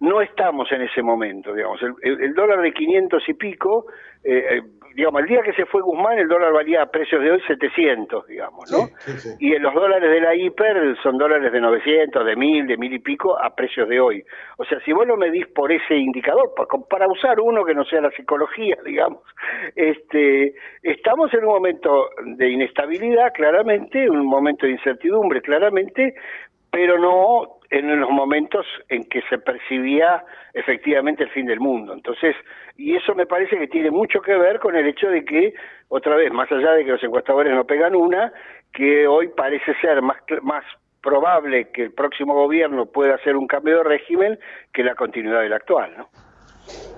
[0.00, 1.80] no estamos en ese momento, digamos.
[2.02, 3.86] El, dólar de 500 y pico,
[4.24, 4.62] eh, eh,
[4.94, 8.26] digamos, el día que se fue Guzmán el dólar valía a precios de hoy 700,
[8.26, 8.88] digamos, ¿no?
[9.40, 12.98] Y los dólares de la hiper son dólares de 900, de 1000, de mil y
[12.98, 14.24] pico a precios de hoy.
[14.56, 16.52] O sea, si vos lo medís por ese indicador,
[16.88, 19.22] para usar uno que no sea la psicología, digamos,
[19.74, 26.14] este, estamos en un momento de inestabilidad, claramente, un momento de incertidumbre, claramente,
[26.70, 31.92] pero no en los momentos en que se percibía efectivamente el fin del mundo.
[31.92, 32.36] Entonces,
[32.76, 35.54] y eso me parece que tiene mucho que ver con el hecho de que,
[35.88, 38.32] otra vez, más allá de que los encuestadores no pegan una,
[38.72, 40.64] que hoy parece ser más, más
[41.02, 44.38] probable que el próximo gobierno pueda hacer un cambio de régimen
[44.72, 46.08] que la continuidad del actual, ¿no?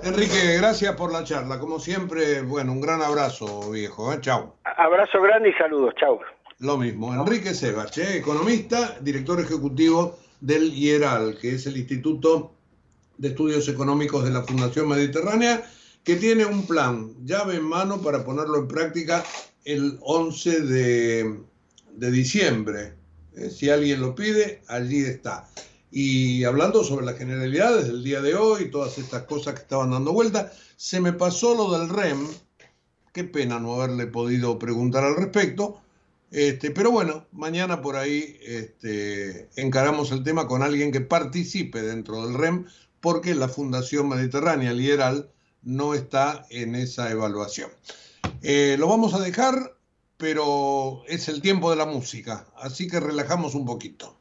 [0.05, 1.59] Enrique, gracias por la charla.
[1.59, 4.13] Como siempre, bueno, un gran abrazo, viejo.
[4.13, 4.19] ¿eh?
[4.21, 4.55] Chau.
[4.65, 5.95] Abrazo grande y saludos.
[5.97, 6.21] Chau.
[6.61, 7.13] Lo mismo.
[7.13, 12.53] Enrique Sebach, economista, director ejecutivo del IERAL, que es el Instituto
[13.19, 15.65] de Estudios Económicos de la Fundación Mediterránea,
[16.05, 19.25] que tiene un plan llave en mano para ponerlo en práctica
[19.65, 21.41] el 11 de,
[22.13, 22.95] diciembre.
[23.35, 23.51] ¿eh?
[23.51, 25.49] Si alguien lo pide, allí está.
[25.91, 30.13] Y hablando sobre las generalidades del día de hoy, todas estas cosas que estaban dando
[30.13, 32.29] vuelta, se me pasó lo del REM.
[33.13, 35.81] Qué pena no haberle podido preguntar al respecto
[36.31, 42.27] este, pero bueno, mañana por ahí este, encaramos el tema con alguien que participe dentro
[42.27, 42.67] del REM,
[43.01, 45.31] porque la Fundación Mediterránea Liberal
[45.63, 47.71] no está en esa evaluación.
[48.43, 49.77] Eh, lo vamos a dejar,
[50.17, 54.17] pero es el tiempo de la música, así que relajamos un poquito.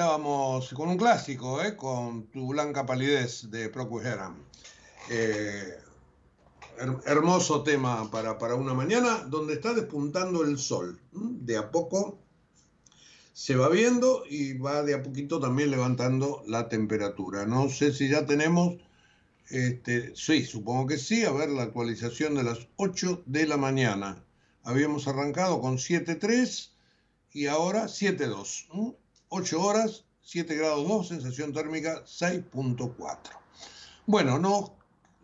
[0.00, 1.76] Estábamos con un clásico, ¿eh?
[1.76, 4.34] con Tu Blanca Palidez de Harum.
[5.10, 5.76] Eh,
[6.78, 10.98] her- hermoso tema para, para una mañana donde está despuntando el sol.
[11.12, 12.18] De a poco
[13.34, 17.44] se va viendo y va de a poquito también levantando la temperatura.
[17.44, 18.76] No sé si ya tenemos,
[19.50, 24.24] este, sí, supongo que sí, a ver la actualización de las 8 de la mañana.
[24.62, 26.70] Habíamos arrancado con 7.3
[27.34, 28.96] y ahora 7.2.
[29.30, 29.40] ¿m?
[29.40, 33.18] 8 horas, 7 grados 2, sensación térmica 6.4.
[34.06, 34.76] Bueno, no,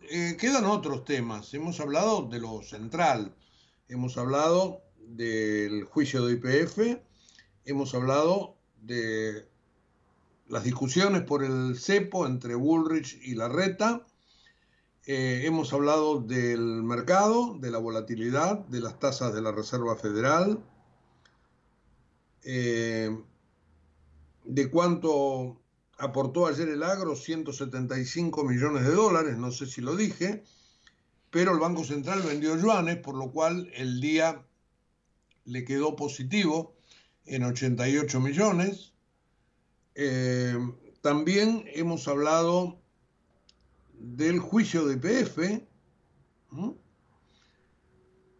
[0.09, 1.53] eh, quedan otros temas.
[1.53, 3.35] Hemos hablado de lo central,
[3.89, 7.01] hemos hablado del juicio de IPF,
[7.65, 9.45] hemos hablado de
[10.47, 14.05] las discusiones por el cepo entre Bullrich y Larreta,
[15.05, 20.63] eh, hemos hablado del mercado, de la volatilidad, de las tasas de la Reserva Federal,
[22.43, 23.17] eh,
[24.47, 25.61] de cuánto
[25.97, 30.43] aportó ayer el agro, 175 millones de dólares, no sé si lo dije,
[31.29, 34.45] pero el Banco Central vendió yuanes, por lo cual el día
[35.45, 36.75] le quedó positivo
[37.25, 38.93] en 88 millones.
[39.95, 40.57] Eh,
[41.01, 42.79] también hemos hablado
[43.93, 45.63] del juicio de IPF.
[46.51, 46.69] ¿Mm?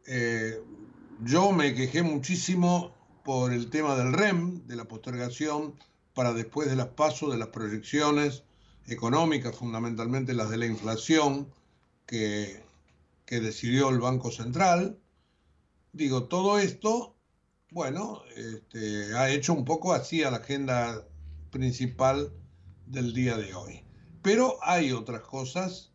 [0.05, 0.61] Eh,
[1.23, 2.95] yo me quejé muchísimo
[3.25, 5.75] por el tema del REM, de la postergación
[6.17, 8.41] para después de las pasos de las proyecciones
[8.87, 11.53] económicas, fundamentalmente las de la inflación,
[12.07, 12.63] que,
[13.27, 14.97] que decidió el Banco Central.
[15.93, 17.15] Digo, todo esto,
[17.69, 21.07] bueno, este, ha hecho un poco así a la agenda
[21.51, 22.33] principal
[22.87, 23.83] del día de hoy.
[24.23, 25.91] Pero hay otras cosas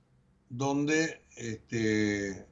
[0.49, 2.47] donde este,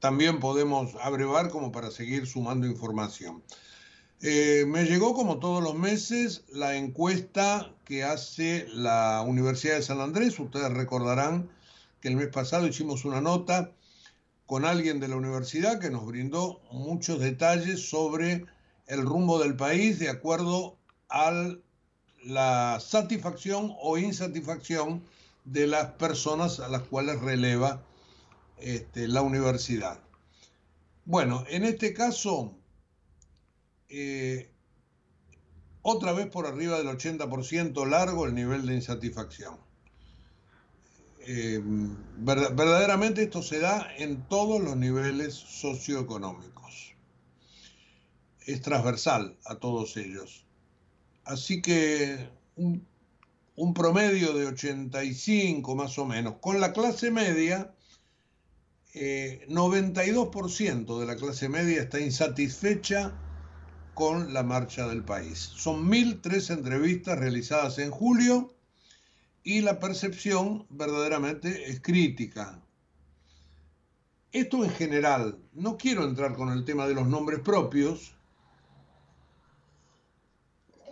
[0.00, 3.44] también podemos abrevar como para seguir sumando información.
[4.26, 10.00] Eh, me llegó como todos los meses la encuesta que hace la Universidad de San
[10.00, 10.40] Andrés.
[10.40, 11.50] Ustedes recordarán
[12.00, 13.72] que el mes pasado hicimos una nota
[14.46, 18.46] con alguien de la universidad que nos brindó muchos detalles sobre
[18.86, 20.78] el rumbo del país de acuerdo
[21.10, 21.50] a
[22.24, 25.04] la satisfacción o insatisfacción
[25.44, 27.82] de las personas a las cuales releva
[28.56, 30.00] este, la universidad.
[31.04, 32.56] Bueno, en este caso,
[33.96, 34.50] eh,
[35.82, 39.56] otra vez por arriba del 80% largo el nivel de insatisfacción.
[41.20, 41.62] Eh,
[42.18, 46.94] verdaderamente esto se da en todos los niveles socioeconómicos.
[48.46, 50.44] Es transversal a todos ellos.
[51.24, 52.84] Así que un,
[53.54, 56.34] un promedio de 85 más o menos.
[56.40, 57.72] Con la clase media,
[58.92, 63.20] 92% eh, de la clase media está insatisfecha
[63.94, 65.38] con la marcha del país.
[65.38, 68.52] Son 1.003 entrevistas realizadas en julio
[69.42, 72.60] y la percepción verdaderamente es crítica.
[74.32, 78.16] Esto en general, no quiero entrar con el tema de los nombres propios.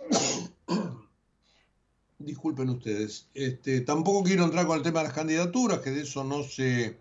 [2.19, 3.27] Disculpen ustedes.
[3.33, 6.97] Este, tampoco quiero entrar con el tema de las candidaturas, que de eso no se,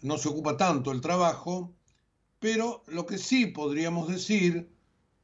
[0.00, 1.77] no se ocupa tanto el trabajo.
[2.40, 4.70] Pero lo que sí podríamos decir,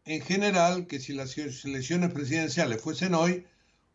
[0.04, 3.46] en general, que si las elecciones presidenciales fuesen hoy,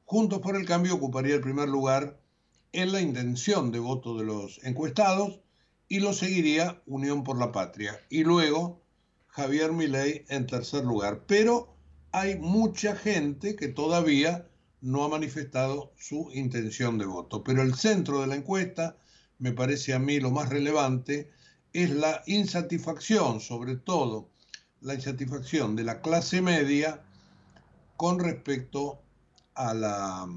[0.06, 2.20] Juntos por el Cambio ocuparía el primer lugar
[2.72, 5.40] en la intención de voto de los encuestados
[5.88, 8.00] y lo seguiría Unión por la Patria.
[8.10, 8.82] Y luego
[9.28, 11.26] Javier Milei en tercer lugar.
[11.28, 11.76] Pero
[12.12, 14.48] hay mucha gente que todavía
[14.82, 17.44] no ha manifestado su intención de voto.
[17.44, 18.98] Pero el centro de la encuesta,
[19.38, 21.30] me parece a mí lo más relevante,
[21.74, 24.30] es la insatisfacción, sobre todo
[24.82, 27.02] la insatisfacción de la clase media
[27.98, 29.02] con respecto
[29.56, 30.28] a la,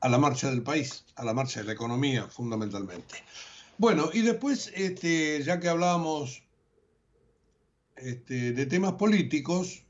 [0.00, 3.14] a la marcha del país, a la marcha de la economía fundamentalmente.
[3.78, 6.42] Bueno, y después, este, ya que hablábamos
[7.96, 9.84] este, de temas políticos,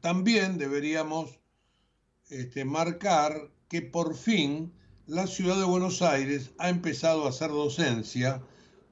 [0.00, 1.38] también deberíamos
[2.28, 4.72] este, marcar que por fin
[5.10, 8.40] la ciudad de Buenos Aires ha empezado a hacer docencia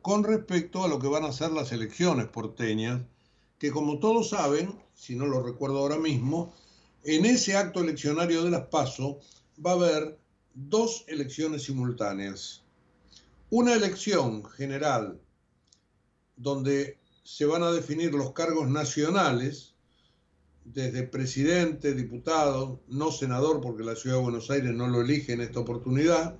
[0.02, 3.02] con respecto a lo que van a ser las elecciones porteñas,
[3.56, 6.52] que como todos saben, si no lo recuerdo ahora mismo,
[7.04, 9.20] en ese acto eleccionario de las PASO
[9.64, 10.18] va a haber
[10.54, 12.64] dos elecciones simultáneas.
[13.50, 15.20] Una elección general
[16.36, 19.76] donde se van a definir los cargos nacionales,
[20.72, 25.40] desde presidente, diputado, no senador, porque la ciudad de Buenos Aires no lo elige en
[25.40, 26.38] esta oportunidad,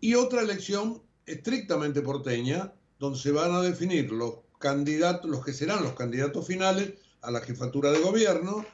[0.00, 5.82] y otra elección estrictamente porteña, donde se van a definir los candidatos, los que serán
[5.82, 8.64] los candidatos finales a la jefatura de gobierno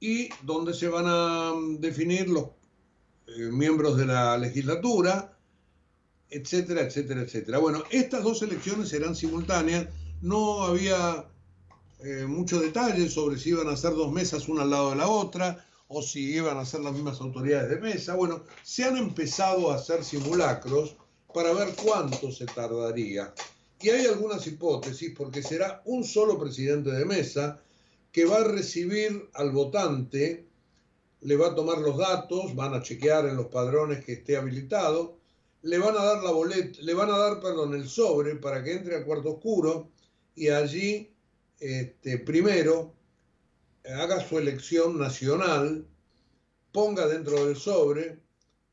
[0.00, 2.50] y donde se van a mm, definir los
[3.26, 5.36] eh, miembros de la legislatura,
[6.30, 7.58] etcétera, etcétera, etcétera.
[7.58, 9.88] Bueno, estas dos elecciones serán simultáneas,
[10.20, 11.26] no había
[12.00, 15.08] eh, muchos detalles sobre si iban a ser dos mesas una al lado de la
[15.08, 18.14] otra o si iban a ser las mismas autoridades de mesa.
[18.14, 20.96] Bueno, se han empezado a hacer simulacros
[21.32, 23.32] para ver cuánto se tardaría.
[23.80, 27.60] Y hay algunas hipótesis porque será un solo presidente de mesa
[28.10, 30.46] que va a recibir al votante,
[31.20, 35.18] le va a tomar los datos, van a chequear en los padrones que esté habilitado,
[35.62, 38.72] le van a dar la boleta, le van a dar, perdón, el sobre para que
[38.72, 39.90] entre al cuarto oscuro
[40.34, 41.10] y allí
[41.58, 42.94] este, primero
[43.84, 45.86] haga su elección nacional,
[46.72, 48.18] ponga dentro del sobre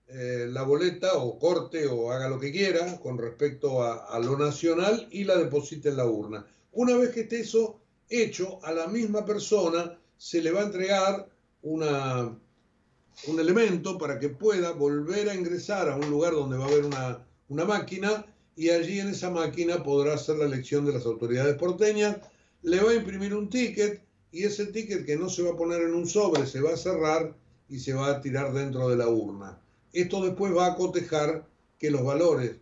[0.08, 5.08] eh, la boleta o corte o haga lo que quiera con respecto a, lo nacional
[5.12, 6.46] y la deposite en la urna.
[6.74, 7.80] Una vez que esté eso
[8.10, 11.30] hecho, a la misma persona se le va a entregar
[11.62, 16.86] un elemento para que pueda volver a ingresar a un lugar donde va a haber
[16.86, 18.26] una, una máquina
[18.56, 22.18] y allí en esa máquina podrá hacer la elección de las autoridades porteñas,
[22.64, 24.02] le va a imprimir un ticket
[24.32, 26.78] y ese ticket que no se va a poner en un sobre se va a
[26.78, 27.36] cerrar
[27.70, 29.62] y se va a tirar dentro de la urna.
[29.92, 31.48] Esto después va a cotejar
[31.78, 32.56] que los valores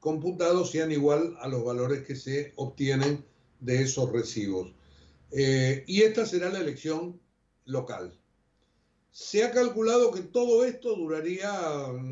[0.00, 3.24] computados sean igual a los valores que se obtienen
[3.60, 4.72] de esos recibos.
[5.30, 7.20] Eh, y esta será la elección
[7.66, 8.18] local.
[9.10, 11.52] Se ha calculado que todo esto duraría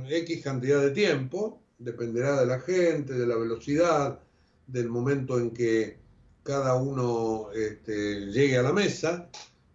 [0.09, 4.21] X cantidad de tiempo, dependerá de la gente, de la velocidad,
[4.67, 6.00] del momento en que
[6.43, 9.29] cada uno este, llegue a la mesa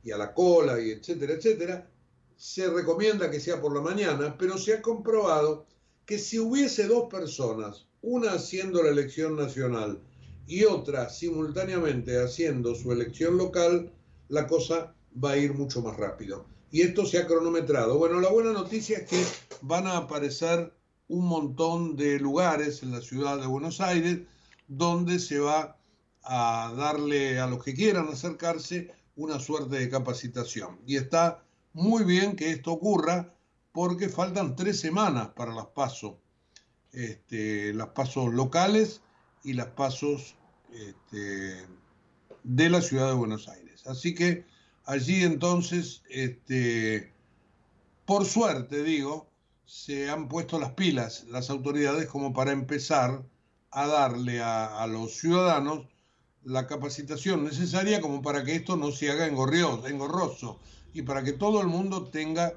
[0.04, 1.90] y a la cola y etcétera, etcétera.
[2.36, 5.66] Se recomienda que sea por la mañana, pero se ha comprobado
[6.06, 10.00] que si hubiese dos personas, una haciendo la elección nacional
[10.48, 13.92] y otra simultáneamente haciendo su elección local,
[14.30, 14.94] la cosa
[15.24, 16.46] va a ir mucho más rápido
[16.76, 17.98] y esto se ha cronometrado.
[17.98, 19.24] Bueno, la buena noticia es que
[19.62, 20.74] van a aparecer
[21.08, 24.20] un montón de lugares en la ciudad de Buenos Aires
[24.68, 25.78] donde se va
[26.26, 30.80] a darle a los que quieran acercarse una suerte de capacitación.
[30.86, 33.34] Y está muy bien que esto ocurra
[33.72, 36.16] porque faltan tres semanas para las pasos,
[36.92, 39.02] este, las pasos locales
[39.44, 40.36] y las pasos
[40.72, 41.68] este,
[42.44, 43.86] de la ciudad de Buenos Aires.
[43.86, 44.46] Así que
[44.86, 47.12] Allí entonces, este,
[48.06, 49.28] por suerte digo,
[49.66, 53.26] se han puesto las pilas las autoridades como para empezar
[53.72, 55.88] a darle a, los ciudadanos
[56.46, 60.60] la capacitación necesaria como para que esto no se haga engorroso
[60.94, 62.54] y para que todo el mundo tenga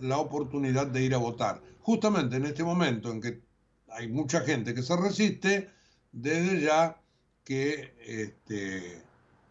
[0.00, 1.60] la oportunidad de ir a votar.
[1.80, 3.42] Justamente en este momento en que
[3.88, 5.70] hay mucha gente que se resiste,
[6.12, 7.00] desde ya
[7.44, 9.02] que, este,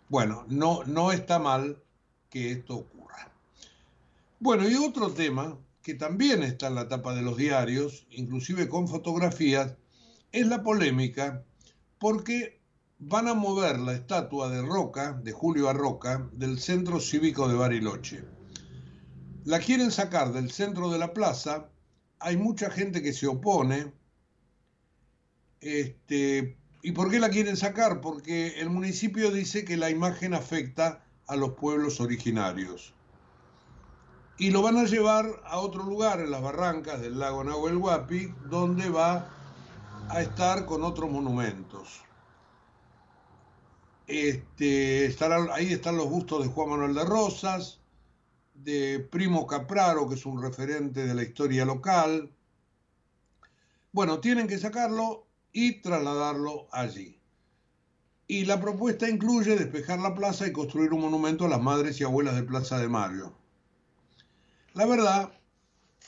[0.09, 1.81] bueno, no, no está mal
[2.29, 3.31] que esto ocurra.
[4.39, 8.87] Bueno, y otro tema que también está en la tapa de los diarios, inclusive con
[8.87, 9.75] fotografías,
[10.31, 11.43] es la polémica
[11.99, 12.62] porque
[13.05, 18.23] van a mover la estatua de Roca, de Julio Arroca, del centro cívico de Bariloche.
[19.45, 21.69] La quieren sacar del centro de la plaza,
[22.19, 23.93] hay mucha gente que se opone.
[25.59, 27.99] Este, ¿Y por qué la quieren sacar?
[27.99, 32.93] Porque el municipio dice que la imagen afecta a los pueblos originarios.
[34.37, 38.33] Y lo van a llevar a otro lugar, en las barrancas del lago Nahuel Huapi,
[38.49, 39.29] donde va
[40.09, 42.02] a estar con otros monumentos.
[44.07, 45.15] Este,
[45.51, 47.79] ahí están los bustos de Juan Manuel de Rosas,
[48.53, 52.31] de Primo Capraro, que es un referente de la historia local.
[53.91, 57.19] Bueno, tienen que sacarlo y trasladarlo allí.
[58.27, 62.03] Y la propuesta incluye despejar la plaza y construir un monumento a las madres y
[62.03, 63.33] abuelas de Plaza de Mario.
[64.73, 65.31] La verdad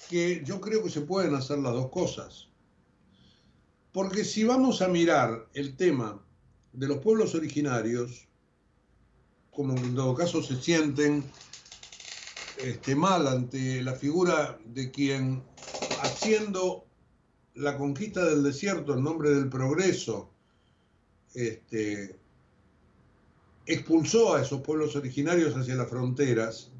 [0.09, 2.49] que yo creo que se pueden hacer las dos cosas.
[3.91, 6.24] Porque si vamos a mirar el tema
[6.75, 8.27] de los pueblos originarios,
[9.51, 11.23] como en todo caso se sienten
[12.57, 15.43] este, mal ante la figura de quien,
[16.01, 16.85] haciendo
[17.55, 20.29] la conquista del desierto en nombre del progreso,
[21.33, 22.19] este,
[23.65, 26.71] expulsó a esos pueblos originarios hacia las fronteras,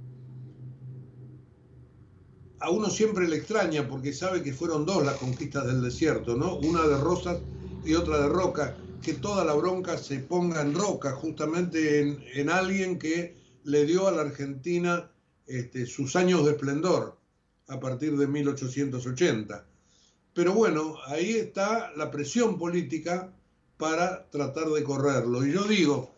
[2.60, 6.56] a uno siempre le extraña porque sabe que fueron dos las conquistas del desierto, ¿no?
[6.58, 7.40] Una de Rosas
[7.84, 8.76] y otra de Roca,
[9.06, 14.12] que toda la bronca se ponga en Roca, justamente en, alguien que le dio a
[14.12, 15.12] la Argentina
[15.46, 17.16] este, sus años de esplendor
[17.68, 19.64] a partir de 1880.
[20.34, 23.32] Pero bueno, ahí está la presión política
[23.78, 25.46] para tratar de correrlo.
[25.46, 26.12] Y yo digo,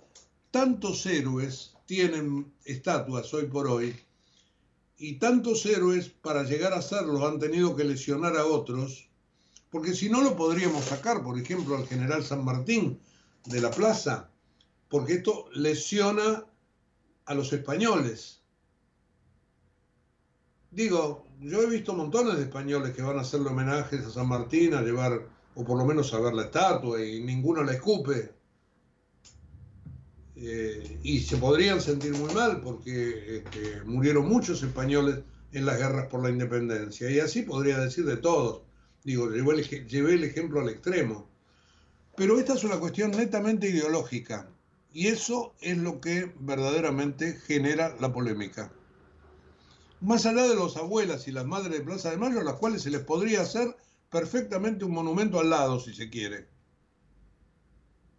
[0.49, 3.93] tantos héroes tienen estatuas hoy por hoy,
[4.97, 9.06] y tantos héroes para llegar a serlo han tenido que lesionar a otros,
[9.69, 12.99] porque si no lo podríamos sacar, por ejemplo, al general San Martín
[13.45, 14.29] de la plaza,
[14.89, 16.45] porque esto lesiona
[17.25, 18.41] a los españoles.
[20.71, 24.73] Digo, yo he visto montones de españoles que van a hacerle homenajes a San Martín,
[24.73, 28.31] a llevar o por lo menos a ver la estatua, y ninguno la escupe.
[30.35, 36.07] Eh, y se podrían sentir muy mal porque este, murieron muchos españoles en las guerras
[36.07, 37.09] por la independencia.
[37.09, 38.66] Y así podría decir de todos.
[39.07, 41.29] Digo, llevé el, llevé el ejemplo al extremo.
[42.17, 44.49] Pero esta es una cuestión netamente ideológica.
[44.91, 48.69] Y eso es lo que verdaderamente genera la polémica.
[50.01, 52.81] Más allá de los abuelas y las madres de Plaza de Mayo, a las cuales
[52.81, 53.77] se les podría hacer
[54.09, 56.49] perfectamente un monumento al lado, si se quiere.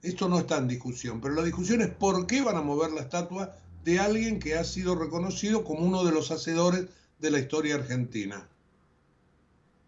[0.00, 3.02] Esto no está en discusión, pero la discusión es por qué van a mover la
[3.02, 6.86] estatua de alguien que ha sido reconocido como uno de los hacedores
[7.18, 8.48] de la historia argentina.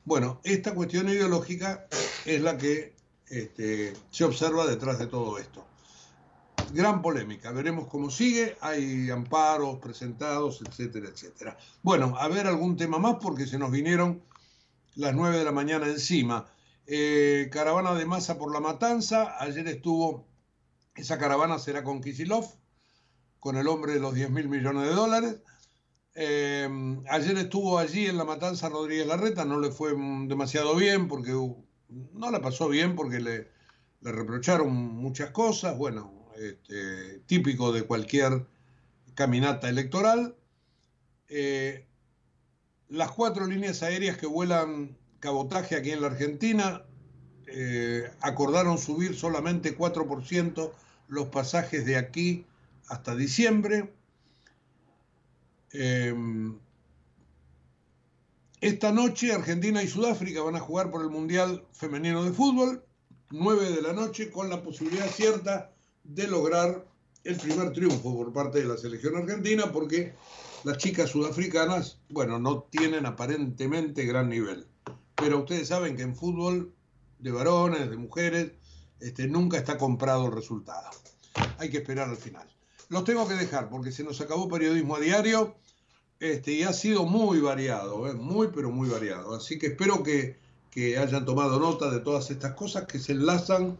[0.04, 1.86] Bueno, esta cuestión ideológica
[2.24, 2.94] es la que
[3.28, 5.64] este, se observa detrás de todo esto.
[6.72, 11.56] Gran polémica, veremos cómo sigue, hay amparos presentados, etcétera, etcétera.
[11.82, 14.22] Bueno, a ver algún tema más porque se nos vinieron
[14.94, 16.46] las 9 de la mañana encima.
[16.86, 20.26] Eh, caravana de masa por la matanza, ayer estuvo,
[20.94, 22.46] esa caravana será con Kisilov,
[23.38, 25.36] con el hombre de los 10 mil millones de dólares.
[26.14, 26.68] Eh,
[27.08, 29.92] ayer estuvo allí en la matanza Rodríguez Larreta, no le fue
[30.26, 33.48] demasiado bien porque no la pasó bien porque le,
[34.00, 38.46] le reprocharon muchas cosas, bueno, este, típico de cualquier
[39.14, 40.36] caminata electoral.
[41.28, 41.86] Eh,
[42.88, 46.84] las cuatro líneas aéreas que vuelan cabotaje aquí en la Argentina
[47.46, 50.72] eh, acordaron subir solamente 4%
[51.08, 52.46] los pasajes de aquí
[52.88, 53.92] hasta diciembre.
[55.72, 56.14] Eh,
[58.60, 62.84] esta noche Argentina y Sudáfrica van a jugar por el Mundial Femenino de Fútbol,
[63.30, 65.72] 9 de la noche, con la posibilidad cierta
[66.04, 66.86] de lograr
[67.24, 70.14] el primer triunfo por parte de la selección argentina, porque
[70.64, 74.66] las chicas sudafricanas, bueno, no tienen aparentemente gran nivel.
[75.14, 76.74] Pero ustedes saben que en fútbol
[77.18, 78.52] de varones, de mujeres,
[79.00, 80.90] este, nunca está comprado el resultado.
[81.58, 82.48] Hay que esperar al final.
[82.90, 85.54] Los tengo que dejar porque se nos acabó periodismo a diario
[86.18, 88.14] este, y ha sido muy variado, ¿eh?
[88.14, 89.34] muy pero muy variado.
[89.34, 90.36] Así que espero que,
[90.72, 93.78] que hayan tomado nota de todas estas cosas que se enlazan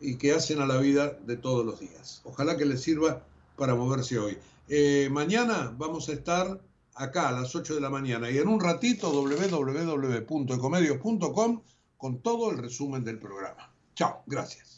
[0.00, 2.22] y que hacen a la vida de todos los días.
[2.24, 3.22] Ojalá que les sirva
[3.56, 4.38] para moverse hoy.
[4.68, 6.58] Eh, mañana vamos a estar
[6.94, 11.62] acá a las 8 de la mañana y en un ratito www.ecomedios.com
[11.98, 13.70] con todo el resumen del programa.
[13.94, 14.77] Chao, gracias.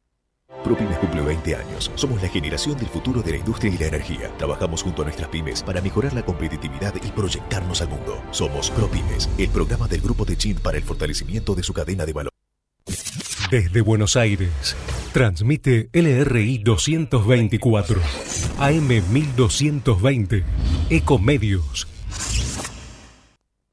[0.63, 1.91] ProPymes cumple 20 años.
[1.95, 4.31] Somos la generación del futuro de la industria y la energía.
[4.37, 8.21] Trabajamos junto a nuestras pymes para mejorar la competitividad y proyectarnos al mundo.
[8.31, 12.13] Somos ProPymes, el programa del Grupo de Chin para el fortalecimiento de su cadena de
[12.13, 12.31] valor.
[13.49, 14.75] Desde Buenos Aires,
[15.11, 17.99] transmite LRI 224,
[18.59, 20.43] AM 1220,
[20.89, 21.87] Ecomedios